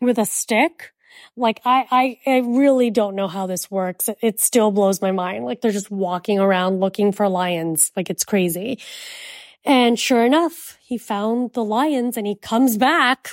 [0.00, 0.92] with a stick.
[1.36, 4.08] Like I, I, I really don't know how this works.
[4.08, 5.44] It, it still blows my mind.
[5.44, 7.92] Like they're just walking around looking for lions.
[7.96, 8.78] Like it's crazy.
[9.64, 13.30] And sure enough, he found the lions and he comes back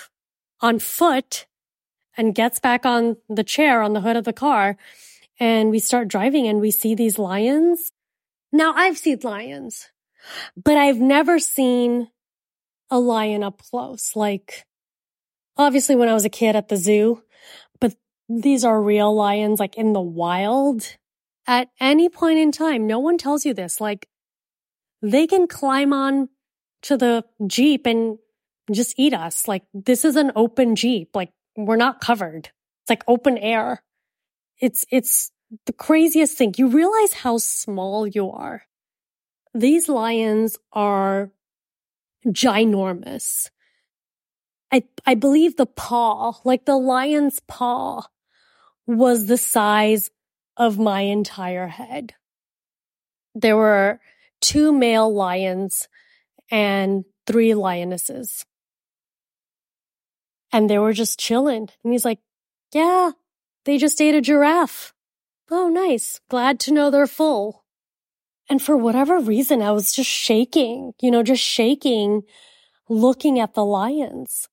[0.61, 1.45] on foot
[2.17, 4.77] and gets back on the chair on the hood of the car.
[5.39, 7.91] And we start driving and we see these lions.
[8.51, 9.89] Now I've seen lions,
[10.55, 12.09] but I've never seen
[12.89, 14.15] a lion up close.
[14.15, 14.65] Like
[15.57, 17.23] obviously when I was a kid at the zoo,
[18.41, 20.97] these are real lions, like in the wild.
[21.45, 23.81] At any point in time, no one tells you this.
[23.81, 24.07] Like
[25.01, 26.29] they can climb on
[26.83, 28.17] to the Jeep and
[28.71, 29.47] just eat us.
[29.47, 31.09] Like this is an open Jeep.
[31.13, 32.49] Like we're not covered.
[32.83, 33.83] It's like open air.
[34.59, 35.31] It's, it's
[35.65, 36.53] the craziest thing.
[36.57, 38.63] You realize how small you are.
[39.53, 41.31] These lions are
[42.27, 43.49] ginormous.
[44.71, 48.07] I, I believe the paw, like the lion's paw
[48.85, 50.09] was the size
[50.57, 52.13] of my entire head.
[53.35, 53.99] There were
[54.41, 55.87] two male lions
[56.51, 58.45] and three lionesses.
[60.51, 61.69] And they were just chilling.
[61.83, 62.19] And he's like,
[62.73, 63.11] yeah,
[63.65, 64.93] they just ate a giraffe.
[65.49, 66.19] Oh, nice.
[66.29, 67.63] Glad to know they're full.
[68.49, 72.23] And for whatever reason, I was just shaking, you know, just shaking
[72.89, 74.49] looking at the lions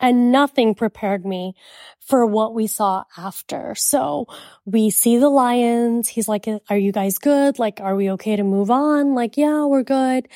[0.00, 1.54] and nothing prepared me
[2.00, 3.74] for what we saw after.
[3.74, 4.26] So
[4.64, 6.08] we see the lions.
[6.08, 7.58] He's like, are you guys good?
[7.58, 9.14] Like, are we okay to move on?
[9.14, 10.26] Like, yeah, we're good.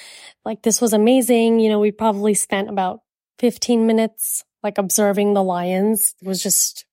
[0.45, 1.61] Like, this was amazing.
[1.61, 3.01] You know, we probably spent about
[3.39, 6.15] 15 minutes like observing the lions.
[6.21, 6.85] It was just,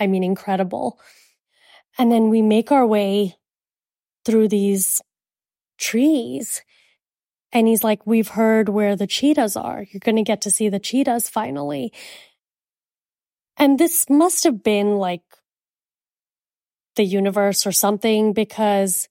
[0.00, 0.98] I mean, incredible.
[1.96, 3.36] And then we make our way
[4.24, 5.00] through these
[5.78, 6.62] trees
[7.54, 9.86] and he's like, we've heard where the cheetahs are.
[9.90, 11.92] You're going to get to see the cheetahs finally.
[13.56, 15.22] And this must have been like
[16.96, 19.08] the universe or something because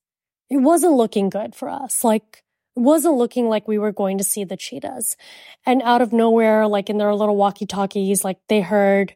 [0.49, 2.03] it wasn't looking good for us.
[2.03, 2.43] Like,
[2.75, 5.15] it wasn't looking like we were going to see the cheetahs.
[5.65, 9.15] And out of nowhere, like in their little walkie talkies, like they heard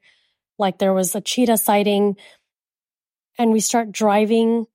[0.58, 2.16] like there was a cheetah sighting.
[3.38, 4.68] And we start driving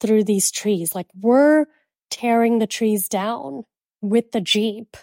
[0.00, 0.96] through these trees.
[0.96, 1.66] Like we're
[2.10, 3.64] tearing the trees down
[4.04, 4.96] with the Jeep.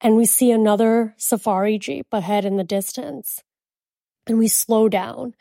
[0.00, 3.42] And we see another safari Jeep ahead in the distance.
[4.26, 5.34] And we slow down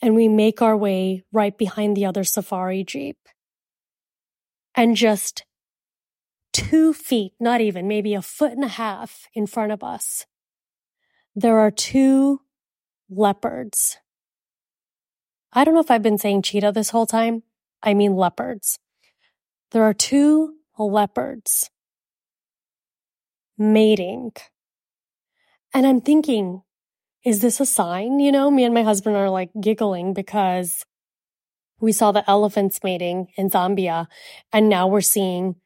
[0.00, 3.18] and we make our way right behind the other safari Jeep.
[4.74, 5.44] And just
[6.52, 10.26] two feet, not even, maybe a foot and a half in front of us,
[11.34, 12.40] there are two
[13.08, 13.98] leopards.
[15.52, 17.42] I don't know if I've been saying cheetah this whole time.
[17.82, 18.78] I mean leopards.
[19.70, 21.70] There are two leopards
[23.58, 24.32] mating.
[25.72, 26.62] And I'm thinking,
[27.24, 28.20] is this a sign?
[28.20, 30.84] You know, me and my husband are like giggling because
[31.80, 34.06] we saw the elephants mating in Zambia
[34.52, 35.56] and now we're seeing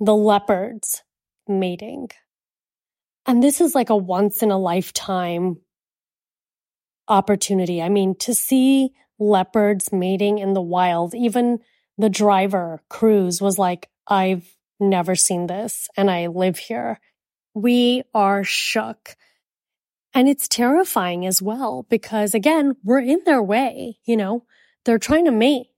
[0.00, 1.02] the leopards
[1.46, 2.08] mating.
[3.26, 5.58] And this is like a once in a lifetime
[7.08, 7.82] opportunity.
[7.82, 11.60] I mean, to see leopards mating in the wild, even
[11.98, 17.00] the driver, Cruz, was like, I've never seen this and I live here.
[17.54, 19.16] We are shook.
[20.14, 24.44] And it's terrifying as well because again, we're in their way, you know,
[24.84, 25.68] they're trying to mate.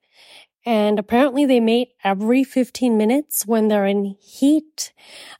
[0.66, 4.92] And apparently they mate every 15 minutes when they're in heat.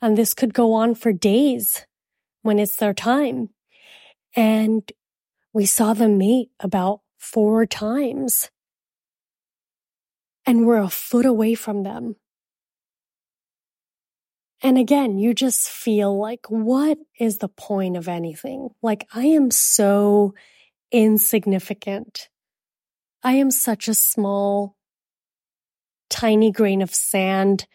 [0.03, 1.87] And this could go on for days
[2.43, 3.49] when it's their time.
[4.37, 4.91] And
[5.53, 8.51] we saw them mate about four times.
[10.45, 12.17] And we're a foot away from them.
[14.65, 18.71] And again, you just feel like, what is the point of anything?
[18.81, 20.33] Like, I am so
[20.91, 22.31] insignificant.
[23.23, 24.75] I am such a small,
[26.09, 27.67] tiny grain of sand,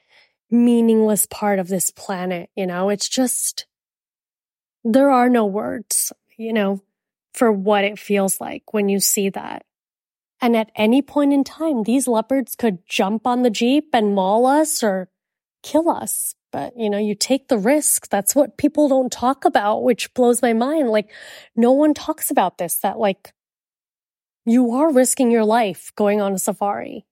[0.49, 2.49] meaningless part of this planet.
[2.56, 3.68] You know, it's just,
[4.84, 6.82] there are no words, you know,
[7.36, 9.64] for what it feels like when you see that.
[10.41, 14.48] And at any point in time, these leopards could jump on the Jeep and maul
[14.48, 15.10] us or
[15.61, 18.10] kill us but you know, you take the risk.
[18.10, 20.90] That's what people don't talk about, which blows my mind.
[20.90, 21.10] Like
[21.56, 23.34] no one talks about this, that like
[24.46, 27.06] you are risking your life going on a safari.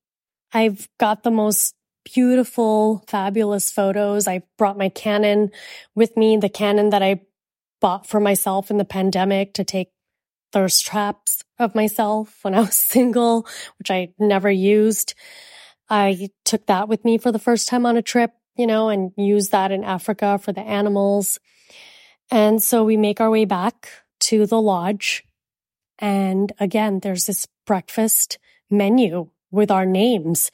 [0.54, 1.76] I've got the most
[2.14, 4.28] beautiful, fabulous photos.
[4.28, 5.52] I brought my Canon
[5.94, 7.22] with me, the Canon that I
[7.82, 9.92] bought for myself in the pandemic to take
[10.52, 13.48] thirst traps of myself when I was single,
[13.78, 15.14] which I never used.
[15.90, 19.12] I took that with me for the first time on a trip, you know, and
[19.18, 21.40] use that in Africa for the animals.
[22.30, 23.90] And so we make our way back
[24.22, 25.24] to the lodge.
[26.00, 28.38] And again, there's this breakfast
[28.70, 30.52] menu with our names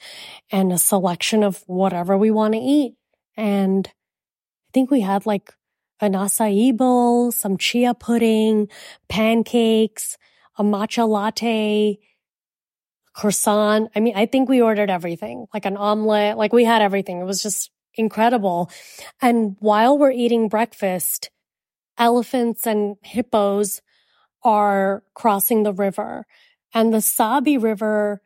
[0.50, 2.94] and a selection of whatever we want to eat.
[3.36, 5.52] And I think we had like
[6.00, 8.68] an acai bowl, some chia pudding,
[9.08, 10.16] pancakes,
[10.56, 11.98] a matcha latte,
[13.14, 13.90] croissant.
[13.94, 17.20] I mean, I think we ordered everything, like an omelet, like we had everything.
[17.20, 18.70] It was just incredible.
[19.20, 21.30] And while we're eating breakfast,
[21.98, 23.80] elephants and hippos
[24.42, 26.26] are crossing the river
[26.74, 28.20] and the Sabi River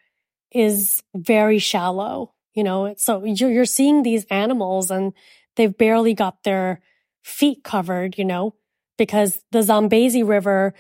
[0.51, 5.13] is very shallow, you know, so you're, you're seeing these animals and
[5.57, 6.81] they've barely got their
[7.23, 8.55] feet covered, you know,
[8.97, 10.75] because the Zambezi River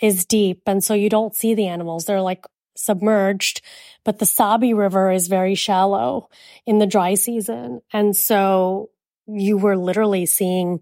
[0.00, 0.62] is deep.
[0.66, 2.04] And so you don't see the animals.
[2.04, 2.44] They're like
[2.76, 3.62] submerged,
[4.04, 6.28] but the Sabi River is very shallow
[6.66, 7.80] in the dry season.
[7.92, 8.90] And so
[9.26, 10.80] you were literally seeing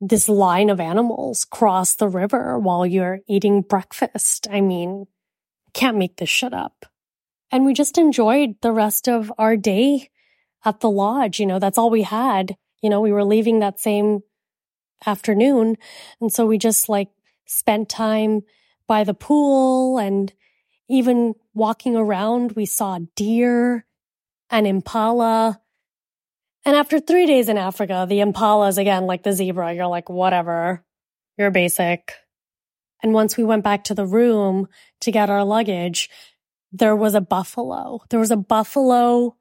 [0.00, 4.48] this line of animals cross the river while you're eating breakfast.
[4.50, 5.06] I mean,
[5.74, 6.86] can't make this shit up.
[7.50, 10.10] And we just enjoyed the rest of our day
[10.64, 11.40] at the lodge.
[11.40, 12.56] You know, that's all we had.
[12.80, 14.20] You know, we were leaving that same
[15.04, 15.76] afternoon.
[16.20, 17.08] And so we just like
[17.46, 18.42] spent time
[18.86, 20.32] by the pool and
[20.90, 23.86] even walking around, we saw deer
[24.50, 25.60] and impala
[26.64, 30.84] and after three days in Africa, the impalas again, like the zebra, you're like, whatever,
[31.38, 32.12] you're basic.
[33.02, 34.68] And once we went back to the room
[35.00, 36.10] to get our luggage,
[36.70, 38.00] there was a buffalo.
[38.10, 39.36] There was a buffalo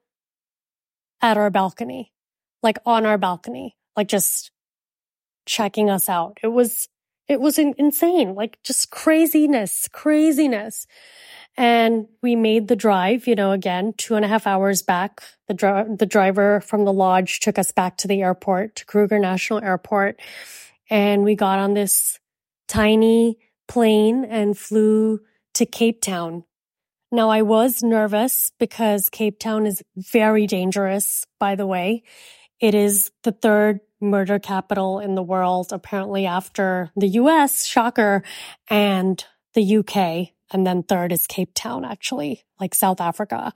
[1.21, 2.13] at our balcony,
[2.63, 4.51] like on our balcony, like just
[5.45, 6.37] checking us out.
[6.41, 6.87] It was,
[7.29, 10.87] it was insane, like just craziness, craziness.
[11.55, 15.21] And we made the drive, you know, again, two and a half hours back.
[15.47, 19.61] The, the driver from the lodge took us back to the airport, to Kruger National
[19.63, 20.19] Airport.
[20.89, 22.19] And we got on this
[22.67, 23.37] tiny
[23.67, 25.19] plane and flew
[25.53, 26.45] to Cape Town.
[27.11, 32.03] Now I was nervous because Cape Town is very dangerous, by the way.
[32.59, 38.23] It is the third murder capital in the world, apparently after the US, shocker,
[38.69, 39.23] and
[39.53, 40.33] the UK.
[40.51, 43.53] And then third is Cape Town, actually, like South Africa.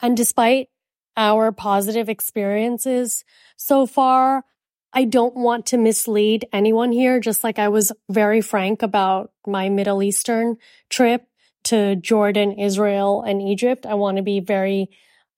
[0.00, 0.68] And despite
[1.16, 3.24] our positive experiences
[3.56, 4.44] so far,
[4.92, 9.68] I don't want to mislead anyone here, just like I was very frank about my
[9.68, 10.56] Middle Eastern
[10.90, 11.26] trip
[11.64, 13.86] to Jordan, Israel, and Egypt.
[13.86, 14.88] I want to be very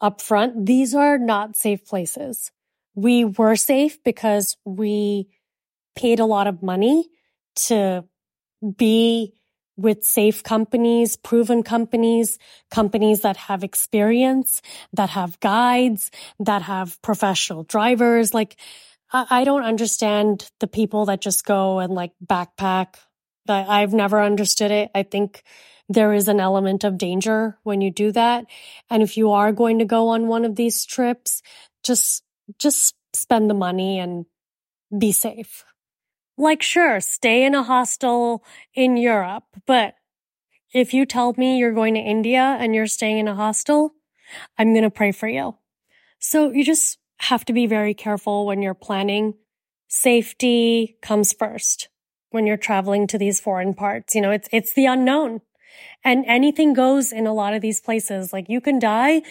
[0.02, 0.66] upfront.
[0.66, 2.52] These are not safe places.
[2.98, 5.28] We were safe because we
[5.94, 7.08] paid a lot of money
[7.66, 8.04] to
[8.76, 9.34] be
[9.76, 12.40] with safe companies, proven companies,
[12.72, 14.60] companies that have experience,
[14.92, 16.10] that have guides,
[16.40, 18.34] that have professional drivers.
[18.34, 18.56] Like,
[19.12, 22.96] I, don't understand the people that just go and like backpack.
[23.48, 24.90] I've never understood it.
[24.92, 25.44] I think
[25.88, 28.46] there is an element of danger when you do that.
[28.90, 31.42] And if you are going to go on one of these trips,
[31.84, 32.24] just,
[32.58, 34.26] just spend the money and
[34.96, 35.64] be safe.
[36.36, 38.44] Like, sure, stay in a hostel
[38.74, 39.94] in Europe, but
[40.72, 43.94] if you tell me you're going to India and you're staying in a hostel,
[44.56, 45.56] I'm going to pray for you.
[46.18, 49.34] So you just have to be very careful when you're planning.
[49.88, 51.88] Safety comes first
[52.30, 54.14] when you're traveling to these foreign parts.
[54.14, 55.40] You know, it's, it's the unknown
[56.04, 58.32] and anything goes in a lot of these places.
[58.32, 59.22] Like you can die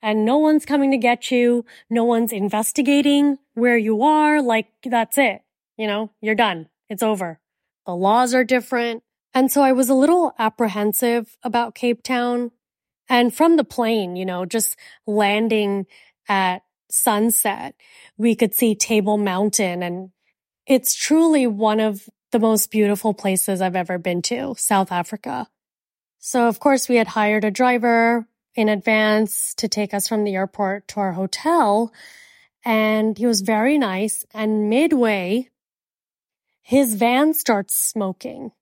[0.00, 1.64] and no one's coming to get you.
[1.90, 4.42] No one's investigating where you are.
[4.42, 5.42] Like that's it.
[5.76, 6.68] You know, you're done.
[6.88, 7.40] It's over.
[7.86, 9.02] The laws are different.
[9.34, 12.50] And so I was a little apprehensive about Cape Town.
[13.08, 14.76] And from the plane, you know, just
[15.06, 15.86] landing
[16.28, 17.74] at sunset,
[18.16, 20.10] we could see Table Mountain and
[20.66, 25.48] it's truly one of the most beautiful places I've ever been to, South Africa.
[26.24, 30.36] So of course we had hired a driver in advance to take us from the
[30.36, 31.92] airport to our hotel
[32.64, 34.24] and he was very nice.
[34.32, 35.48] And midway
[36.62, 38.52] his van starts smoking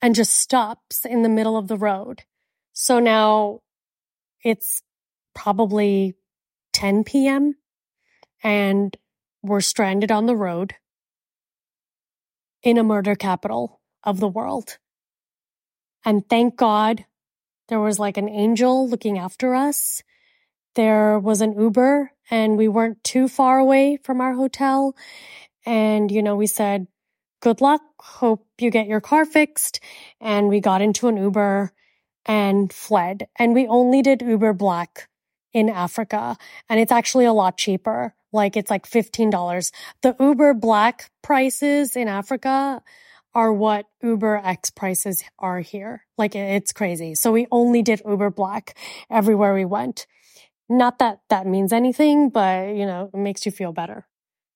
[0.00, 2.22] and just stops in the middle of the road.
[2.74, 3.58] So now
[4.44, 4.84] it's
[5.34, 6.14] probably
[6.74, 7.56] 10 p.m.
[8.40, 8.96] and
[9.42, 10.76] we're stranded on the road
[12.62, 14.78] in a murder capital of the world.
[16.08, 17.04] And thank God
[17.68, 20.02] there was like an angel looking after us.
[20.74, 24.96] There was an Uber and we weren't too far away from our hotel.
[25.66, 26.86] And, you know, we said,
[27.42, 27.82] good luck.
[28.00, 29.80] Hope you get your car fixed.
[30.18, 31.72] And we got into an Uber
[32.24, 33.28] and fled.
[33.38, 35.10] And we only did Uber Black
[35.52, 36.38] in Africa.
[36.70, 38.14] And it's actually a lot cheaper.
[38.32, 39.72] Like it's like $15.
[40.00, 42.82] The Uber Black prices in Africa
[43.38, 46.04] are what Uber X prices are here.
[46.16, 47.14] Like it's crazy.
[47.14, 48.76] So we only did Uber Black
[49.08, 50.08] everywhere we went.
[50.68, 54.08] Not that that means anything, but you know, it makes you feel better.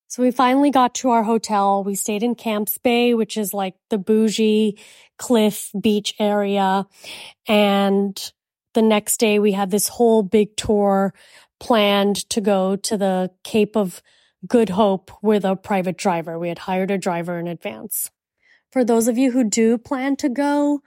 [0.08, 1.84] So we finally got to our hotel.
[1.84, 4.76] We stayed in Camps Bay, which is like the bougie
[5.16, 6.86] cliff beach area.
[7.46, 8.32] And
[8.74, 11.14] the next day we had this whole big tour
[11.60, 14.02] planned to go to the Cape of
[14.48, 16.36] Good Hope with a private driver.
[16.36, 18.10] We had hired a driver in advance.
[18.72, 20.80] For those of you who do plan to go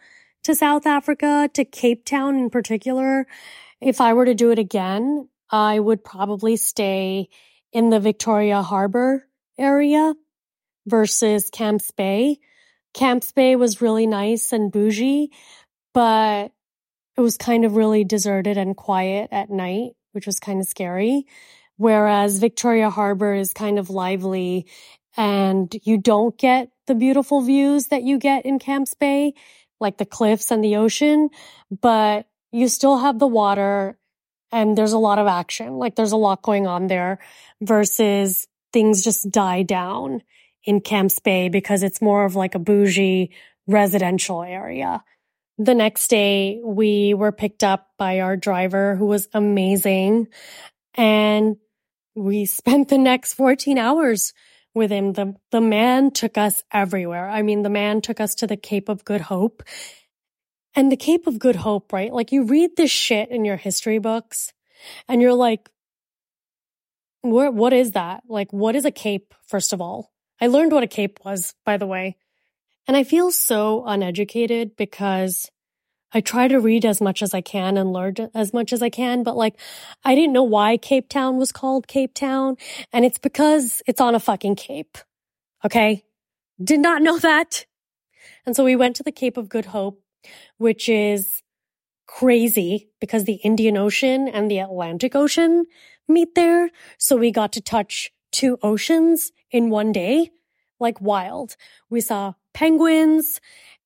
[0.44, 3.28] to South Africa, to Cape Town in particular,
[3.80, 7.30] if I were to do it again, I would probably stay
[7.72, 9.28] in the Victoria Harbor
[9.60, 10.16] area
[10.88, 12.40] versus Camps Bay.
[12.95, 15.30] Camps Bay was really nice and bougie,
[15.94, 16.52] but
[17.18, 21.28] it was kind of really deserted and quiet at night, which was kind of scary.
[21.78, 24.66] Whereas Victoria Harbor is kind of lively
[25.18, 29.34] and you don't get the beautiful views that you get in Camps Bay,
[29.80, 31.30] like the cliffs and the ocean,
[31.70, 33.98] but you still have the water
[34.52, 35.78] and there's a lot of action.
[35.78, 37.20] Like there's a lot going on there
[37.62, 40.22] versus things just die down
[40.64, 43.32] in Camps Bay because it's more of like a bougie
[43.68, 45.04] residential area.
[45.58, 50.28] The next day we were picked up by our driver who was amazing
[50.94, 51.58] and
[52.16, 54.34] we spent the next 14 hours
[54.76, 55.14] with him.
[55.14, 57.28] The, the man took us everywhere.
[57.28, 59.64] I mean, the man took us to the Cape of Good Hope
[60.76, 62.14] and the Cape of Good Hope, right?
[62.14, 64.54] Like you read this shit in your history books
[65.08, 65.70] and you're like,
[67.22, 68.24] what, what is that?
[68.28, 70.12] Like, what is a cape, first of all?
[70.40, 72.18] I learned what a cape was, by the way.
[72.88, 75.50] And I feel so uneducated because
[76.14, 78.90] I try to read as much as I can and learn as much as I
[78.90, 79.56] can, but like,
[80.03, 82.56] I didn't know why Cape Town was called Cape Town.
[82.94, 84.98] And it's because it's on a fucking cape.
[85.65, 86.06] Okay.
[86.64, 87.65] Did not know that.
[88.45, 90.02] And so we went to the Cape of Good Hope
[90.57, 91.41] which is
[92.07, 95.65] crazy because the Indian Ocean and the Atlantic Ocean
[96.07, 96.69] meet there.
[96.98, 100.32] So we got to touch two oceans in one day,
[100.80, 101.56] like wild.
[101.90, 103.40] We saw penguins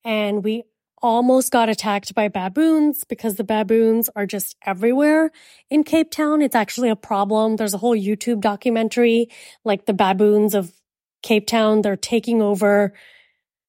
[0.03, 0.63] and we
[1.01, 5.31] almost got attacked by baboons because the baboons are just everywhere
[5.69, 6.41] in Cape Town.
[6.41, 7.55] It's actually a problem.
[7.55, 9.30] There's a whole YouTube documentary,
[9.63, 10.71] like the baboons of
[11.23, 11.81] Cape Town.
[11.81, 12.93] They're taking over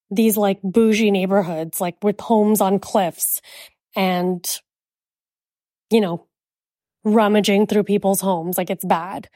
[0.09, 3.41] these like bougie neighborhoods, like with homes on cliffs
[3.95, 4.45] and,
[5.89, 6.27] you know,
[7.03, 8.57] rummaging through people's homes.
[8.57, 9.29] Like it's bad.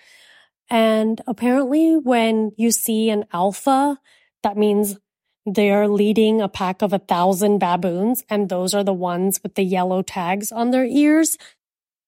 [0.69, 3.99] And apparently when you see an alpha,
[4.43, 4.97] that means
[5.45, 9.63] they're leading a pack of a thousand baboons and those are the ones with the
[9.63, 11.37] yellow tags on their ears.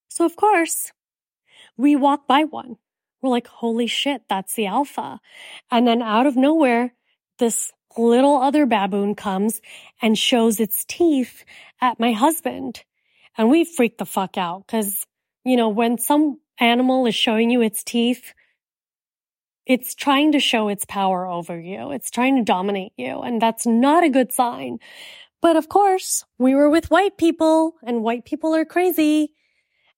[0.09, 0.91] So of course
[1.77, 2.77] we walk by one.
[3.21, 5.19] We're like, holy shit, that's the alpha.
[5.71, 6.93] And then out of nowhere,
[7.39, 9.61] this little other baboon comes
[10.01, 11.43] and shows its teeth
[11.81, 12.83] at my husband.
[13.37, 15.05] And we freak the fuck out because,
[15.43, 18.33] you know, when some animal is showing you its teeth,
[19.67, 21.91] it's trying to show its power over you.
[21.91, 23.19] It's trying to dominate you.
[23.19, 24.79] And that's not a good sign.
[25.41, 29.33] But of course, we were with white people and white people are crazy.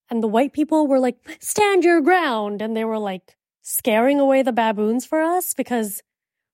[0.10, 2.64] And the white people were like, stand your ground.
[2.64, 6.02] And they were like scaring away the baboons for us because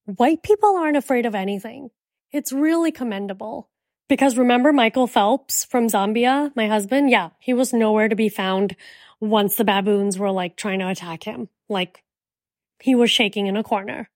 [0.04, 1.92] white people aren't afraid of anything.
[2.34, 3.70] It's really commendable.
[4.10, 7.10] Because remember Michael Phelps from Zambia, my husband?
[7.10, 8.76] Yeah, he was nowhere to be found
[9.22, 11.48] once the baboons were like trying to attack him.
[11.70, 12.04] Like
[12.80, 14.10] he was shaking in a corner.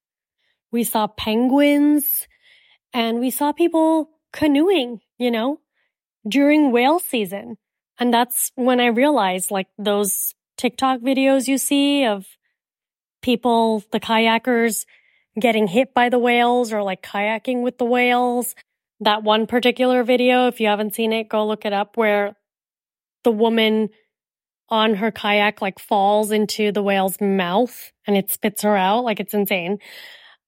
[0.71, 2.27] We saw penguins
[2.93, 5.59] and we saw people canoeing, you know,
[6.27, 7.57] during whale season.
[7.99, 12.25] And that's when I realized like those TikTok videos you see of
[13.21, 14.85] people, the kayakers
[15.39, 18.55] getting hit by the whales or like kayaking with the whales.
[19.01, 22.35] That one particular video, if you haven't seen it, go look it up where
[23.23, 23.89] the woman
[24.69, 29.03] on her kayak like falls into the whale's mouth and it spits her out.
[29.03, 29.79] Like it's insane.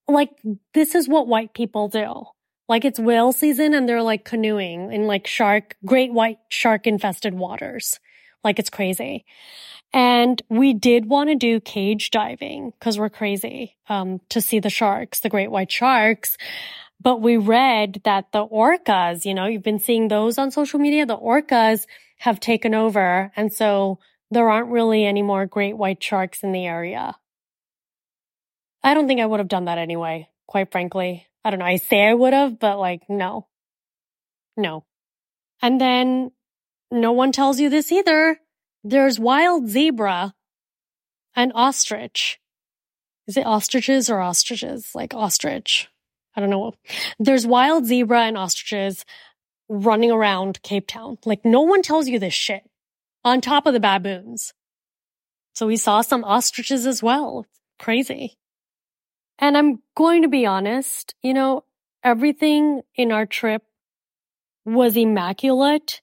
[0.07, 0.29] Like
[0.73, 2.25] this is what white people do.
[2.67, 7.33] Like it's whale season and they're like canoeing in like shark, great white shark infested
[7.33, 7.99] waters.
[8.43, 9.25] Like it's crazy.
[9.93, 14.69] And we did want to do cage diving because we're crazy, um, to see the
[14.69, 16.37] sharks, the great white sharks.
[17.01, 21.05] But we read that the orcas, you know, you've been seeing those on social media.
[21.05, 21.85] The orcas
[22.19, 23.31] have taken over.
[23.35, 23.99] And so
[24.31, 27.15] there aren't really any more great white sharks in the area.
[28.81, 31.27] I don't think I would have done that anyway, quite frankly.
[31.43, 31.65] I don't know.
[31.65, 33.47] I say I would have, but like, no,
[34.55, 34.85] no.
[35.61, 36.31] And then
[36.89, 38.39] no one tells you this either.
[38.83, 40.33] There's wild zebra
[41.35, 42.39] and ostrich.
[43.27, 44.95] Is it ostriches or ostriches?
[44.95, 45.89] Like ostrich.
[46.35, 46.73] I don't know.
[47.19, 49.05] There's wild zebra and ostriches
[49.67, 51.17] running around Cape Town.
[51.25, 52.63] Like no one tells you this shit
[53.23, 54.53] on top of the baboons.
[55.53, 57.45] So we saw some ostriches as well.
[57.79, 58.37] Crazy.
[59.39, 61.63] And I'm going to be honest, you know,
[62.03, 63.63] everything in our trip
[64.65, 66.01] was immaculate.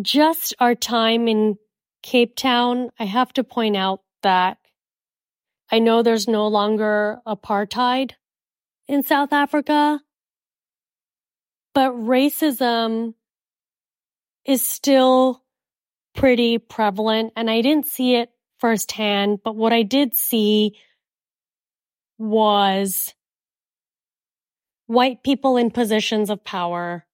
[0.00, 1.56] Just our time in
[2.02, 4.58] Cape Town, I have to point out that
[5.70, 8.12] I know there's no longer apartheid
[8.86, 10.00] in South Africa,
[11.74, 13.14] but racism
[14.44, 15.42] is still
[16.20, 20.76] pretty prevalent and I didn't see it firsthand, but what I did see
[22.18, 23.14] was
[24.86, 27.06] white people in positions of power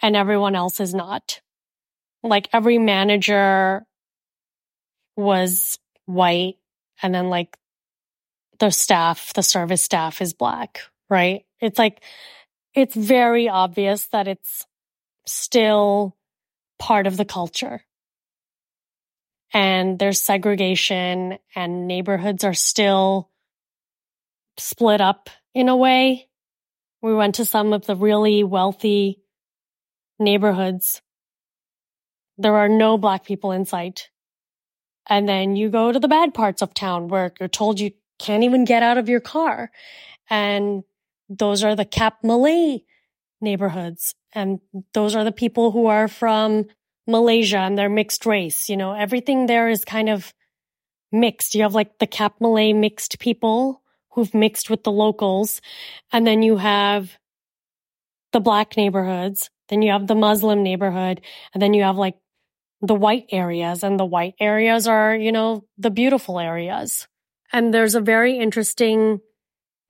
[0.00, 1.40] and everyone else is not.
[2.24, 3.86] Like every manager
[5.14, 6.56] was white
[7.00, 7.56] and then like
[8.58, 11.44] the staff, the service staff is black, right?
[11.60, 12.02] It's like,
[12.74, 14.66] it's very obvious that it's
[15.24, 16.16] still
[16.82, 17.80] part of the culture
[19.52, 23.30] and there's segregation and neighborhoods are still
[24.56, 26.28] split up in a way.
[27.02, 29.22] We went to some of the really wealthy
[30.18, 31.02] neighborhoods.
[32.38, 34.08] There are no black people in sight.
[35.08, 38.44] And then you go to the bad parts of town where you're told you can't
[38.44, 39.70] even get out of your car.
[40.30, 40.84] And
[41.28, 42.84] those are the Cap Malay
[43.40, 44.14] neighborhoods.
[44.34, 44.60] And
[44.94, 46.66] those are the people who are from
[47.06, 48.68] Malaysia and they're mixed race.
[48.68, 50.32] You know, everything there is kind of
[51.10, 51.54] mixed.
[51.54, 53.82] You have like the Cap Malay mixed people
[54.12, 55.60] who've mixed with the locals.
[56.12, 57.18] And then you have
[58.32, 59.50] the black neighborhoods.
[59.68, 61.20] Then you have the Muslim neighborhood.
[61.52, 62.16] And then you have like
[62.80, 67.06] the white areas and the white areas are, you know, the beautiful areas.
[67.52, 69.20] And there's a very interesting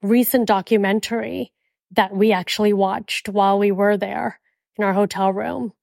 [0.01, 1.53] recent documentary
[1.93, 4.39] that we actually watched while we were there
[4.77, 5.73] in our hotel room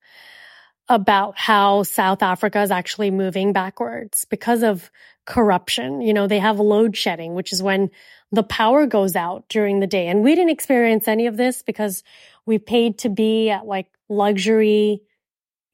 [0.88, 4.90] about how South Africa is actually moving backwards because of
[5.24, 6.00] corruption.
[6.00, 7.90] You know, they have load shedding, which is when
[8.32, 10.08] the power goes out during the day.
[10.08, 12.02] And we didn't experience any of this because
[12.44, 15.02] we paid to be at like luxury,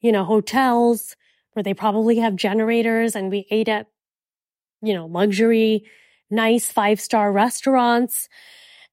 [0.01, 1.15] you know, hotels
[1.53, 3.87] where they probably have generators and we ate at,
[4.83, 5.85] you know, luxury,
[6.29, 8.29] nice five star restaurants.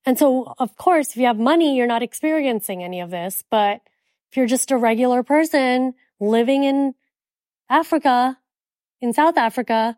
[0.07, 3.43] And so, of course, if you have money, you're not experiencing any of this.
[3.51, 3.81] But
[4.31, 6.95] if you're just a regular person, living in
[7.71, 8.39] Africa,
[9.01, 9.97] in South Africa,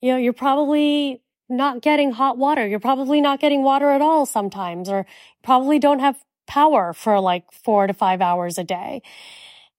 [0.00, 2.66] you know, you're probably not getting hot water.
[2.66, 5.06] You're probably not getting water at all sometimes, or
[5.42, 6.16] probably don't have
[6.46, 9.02] power for like four to five hours a day.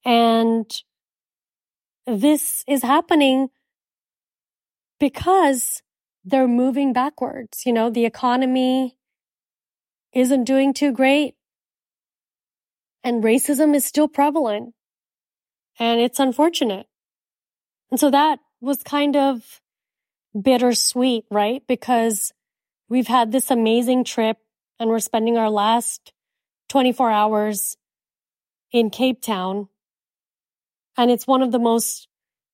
[0.06, 0.72] And
[2.06, 3.50] this is happening
[5.00, 5.82] because
[6.24, 7.66] they're moving backwards.
[7.66, 8.98] You know, the economy
[10.14, 11.36] isn't doing too great
[13.04, 14.74] and racism is still prevalent.
[15.80, 16.88] And it's unfortunate.
[17.90, 19.62] And so that was kind of
[20.40, 21.64] bittersweet, right?
[21.68, 22.32] Because
[22.90, 24.38] we've had this amazing trip
[24.80, 26.14] and we're spending our last
[26.70, 27.78] 24 hours
[28.72, 29.68] in Cape Town.
[30.98, 32.08] And it's one of the most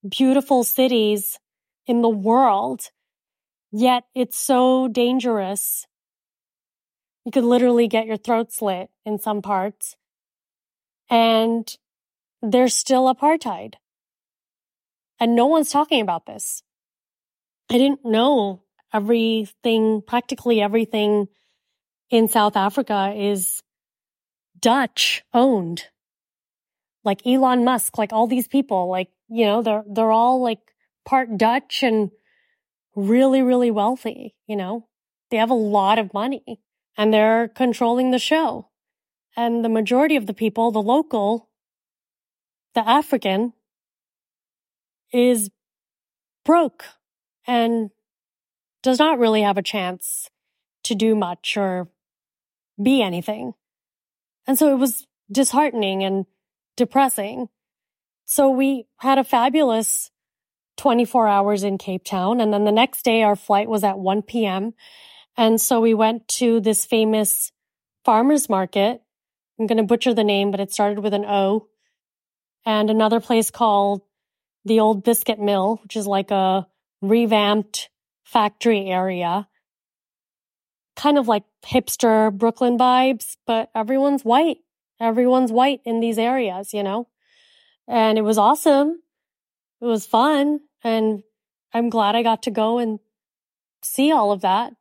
[0.08, 1.40] beautiful cities
[1.86, 2.90] in the world.
[3.72, 5.86] Yet it's so dangerous.
[7.28, 9.98] You could literally get your throat slit in some parts.
[11.10, 11.68] And
[12.42, 13.74] there's still apartheid.
[15.20, 16.64] And no one's talking about this.
[17.70, 18.64] I didn't know
[18.94, 21.28] everything, practically everything
[22.10, 23.62] in South Africa is
[24.58, 25.84] Dutch owned.
[27.04, 30.62] Like Elon Musk, like all these people, like, you know, they're, they're all like
[31.04, 32.10] part Dutch and
[32.96, 34.88] really, really wealthy, you know,
[35.30, 36.62] they have a lot of money
[36.98, 38.68] and they're controlling the show.
[39.36, 41.50] And the majority of the people, the local,
[42.74, 43.54] the African
[45.14, 45.50] is
[46.44, 46.86] broke
[47.46, 47.92] and
[48.82, 50.30] does not really have a chance
[50.84, 51.88] to do much or
[52.82, 53.54] be anything.
[54.48, 56.26] And so it was disheartening and
[56.76, 57.50] depressing.
[58.26, 60.10] So we had a fabulous
[60.78, 62.40] 24 hours in Cape Town.
[62.40, 64.74] And then the next day, our flight was at 1 p.m.
[65.38, 67.52] And so we went to this famous
[68.04, 69.02] farmer's market.
[69.60, 71.68] I'm going to butcher the name, but it started with an O.
[72.66, 74.02] And another place called
[74.66, 76.68] the Old Biscuit Mill, which is like a
[77.02, 77.90] revamped
[78.24, 79.48] factory area.
[80.96, 84.58] Kind of like hipster Brooklyn vibes, but everyone's white.
[85.00, 87.08] Everyone's white in these areas, you know?
[87.88, 89.02] And it was awesome.
[89.80, 90.62] It was fun.
[90.84, 91.22] And
[91.74, 93.00] I'm glad I got to go and
[93.84, 94.74] see all of that.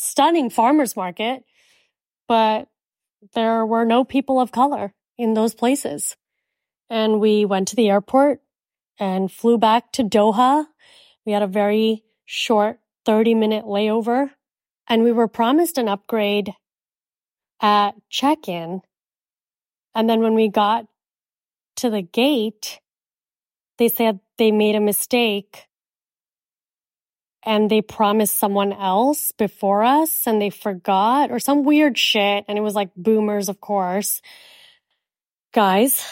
[0.00, 1.42] Stunning farmer's market,
[2.28, 2.68] but
[3.34, 6.16] there were no people of color in those places.
[6.88, 8.40] And we went to the airport
[8.98, 10.66] and flew back to Doha.
[11.26, 14.30] We had a very short 30 minute layover
[14.86, 16.52] and we were promised an upgrade
[17.60, 18.82] at check in.
[19.94, 20.86] And then when we got
[21.76, 22.80] to the gate,
[23.78, 25.67] they said they made a mistake
[27.48, 32.44] and they promised someone else before us and they forgot or some weird shit.
[32.46, 34.20] And it was like boomers, of course.
[35.54, 36.04] Guys,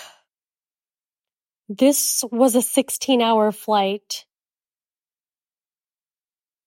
[1.69, 4.25] this was a 16 hour flight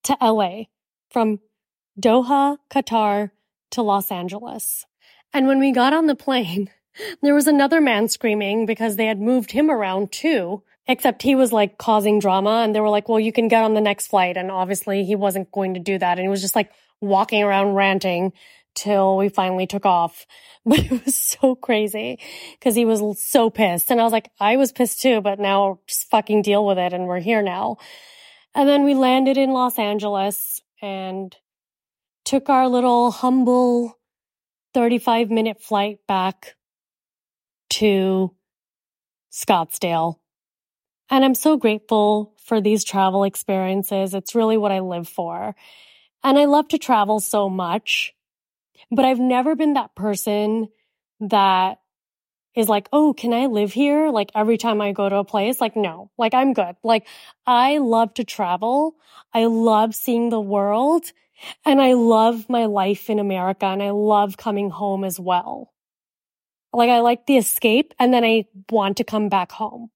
[0.04, 0.66] to LA
[1.10, 1.40] from
[2.00, 3.32] Doha, Qatar
[3.72, 4.86] to Los Angeles.
[5.34, 6.70] And when we got on the plane,
[7.24, 11.54] there was another man screaming because they had moved him around too, except he was
[11.54, 14.36] like causing drama and they were like, well, you can get on the next flight.
[14.36, 16.18] And obviously he wasn't going to do that.
[16.18, 18.34] And he was just like walking around ranting
[18.74, 20.26] till we finally took off.
[20.66, 22.20] But it was so crazy
[22.52, 23.90] because he was so pissed.
[23.90, 26.92] And I was like, I was pissed too, but now just fucking deal with it.
[26.94, 27.78] And we're here now.
[28.54, 31.36] And then we landed in Los Angeles and
[32.26, 33.98] took our little humble
[34.74, 36.56] 35 minute flight back
[37.70, 38.36] to
[39.32, 40.18] Scottsdale.
[41.10, 44.14] And I'm so grateful for these travel experiences.
[44.14, 45.56] It's really what I live for.
[46.24, 48.14] And I love to travel so much,
[48.92, 50.70] but I've never been that person
[51.22, 51.80] that
[52.56, 54.10] is like, oh, can I live here?
[54.10, 56.76] Like every time I go to a place, like, no, like I'm good.
[56.84, 57.08] Like
[57.46, 58.96] I love to travel.
[59.34, 61.12] I love seeing the world
[61.66, 65.74] and I love my life in America and I love coming home as well.
[66.74, 69.90] Like I like the escape and then I want to come back home.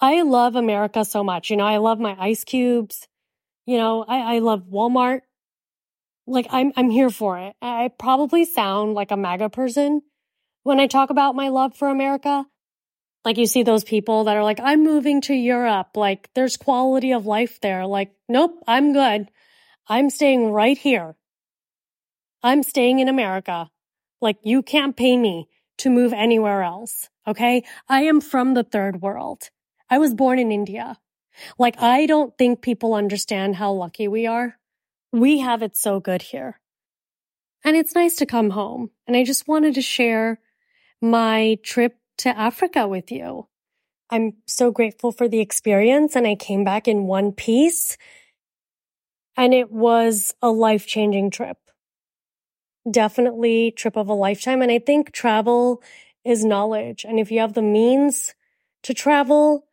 [0.00, 1.50] I love America so much.
[1.50, 3.06] You know, I love my ice cubes.
[3.66, 5.20] You know, I, I love Walmart.
[6.26, 7.54] Like I'm, I'm here for it.
[7.60, 10.02] I probably sound like a MAGA person
[10.62, 12.46] when I talk about my love for America.
[13.24, 15.88] Like you see those people that are like, I'm moving to Europe.
[15.96, 17.86] Like there's quality of life there.
[17.86, 19.30] Like, nope, I'm good.
[19.86, 21.16] I'm staying right here.
[22.42, 23.68] I'm staying in America.
[24.22, 25.48] Like you can't pay me
[25.78, 27.08] to move anywhere else.
[27.26, 27.64] Okay.
[27.88, 29.50] I am from the third world.
[29.90, 30.98] I was born in India.
[31.58, 34.56] Like I don't think people understand how lucky we are.
[35.12, 36.60] We have it so good here.
[37.64, 38.90] And it's nice to come home.
[39.06, 40.40] And I just wanted to share
[41.02, 43.48] my trip to Africa with you.
[44.08, 47.96] I'm so grateful for the experience and I came back in one piece
[49.36, 51.58] and it was a life changing trip
[52.88, 54.62] definitely trip of a lifetime.
[54.62, 55.82] And I think travel
[56.24, 57.04] is knowledge.
[57.04, 58.34] And if you have the means
[58.82, 59.66] to travel,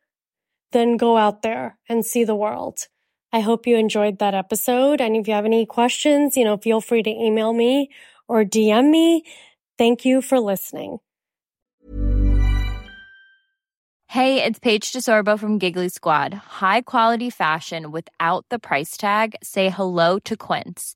[0.71, 2.87] then go out there and see the world.
[3.31, 5.01] I hope you enjoyed that episode.
[5.01, 7.89] And if you have any questions, you know, feel free to email me
[8.27, 9.23] or DM me.
[9.77, 10.99] Thank you for listening.
[14.09, 16.33] Hey, it's Paige DeSorbo from Giggly Squad.
[16.33, 19.35] High quality fashion without the price tag.
[19.43, 20.95] Say hello to Quince.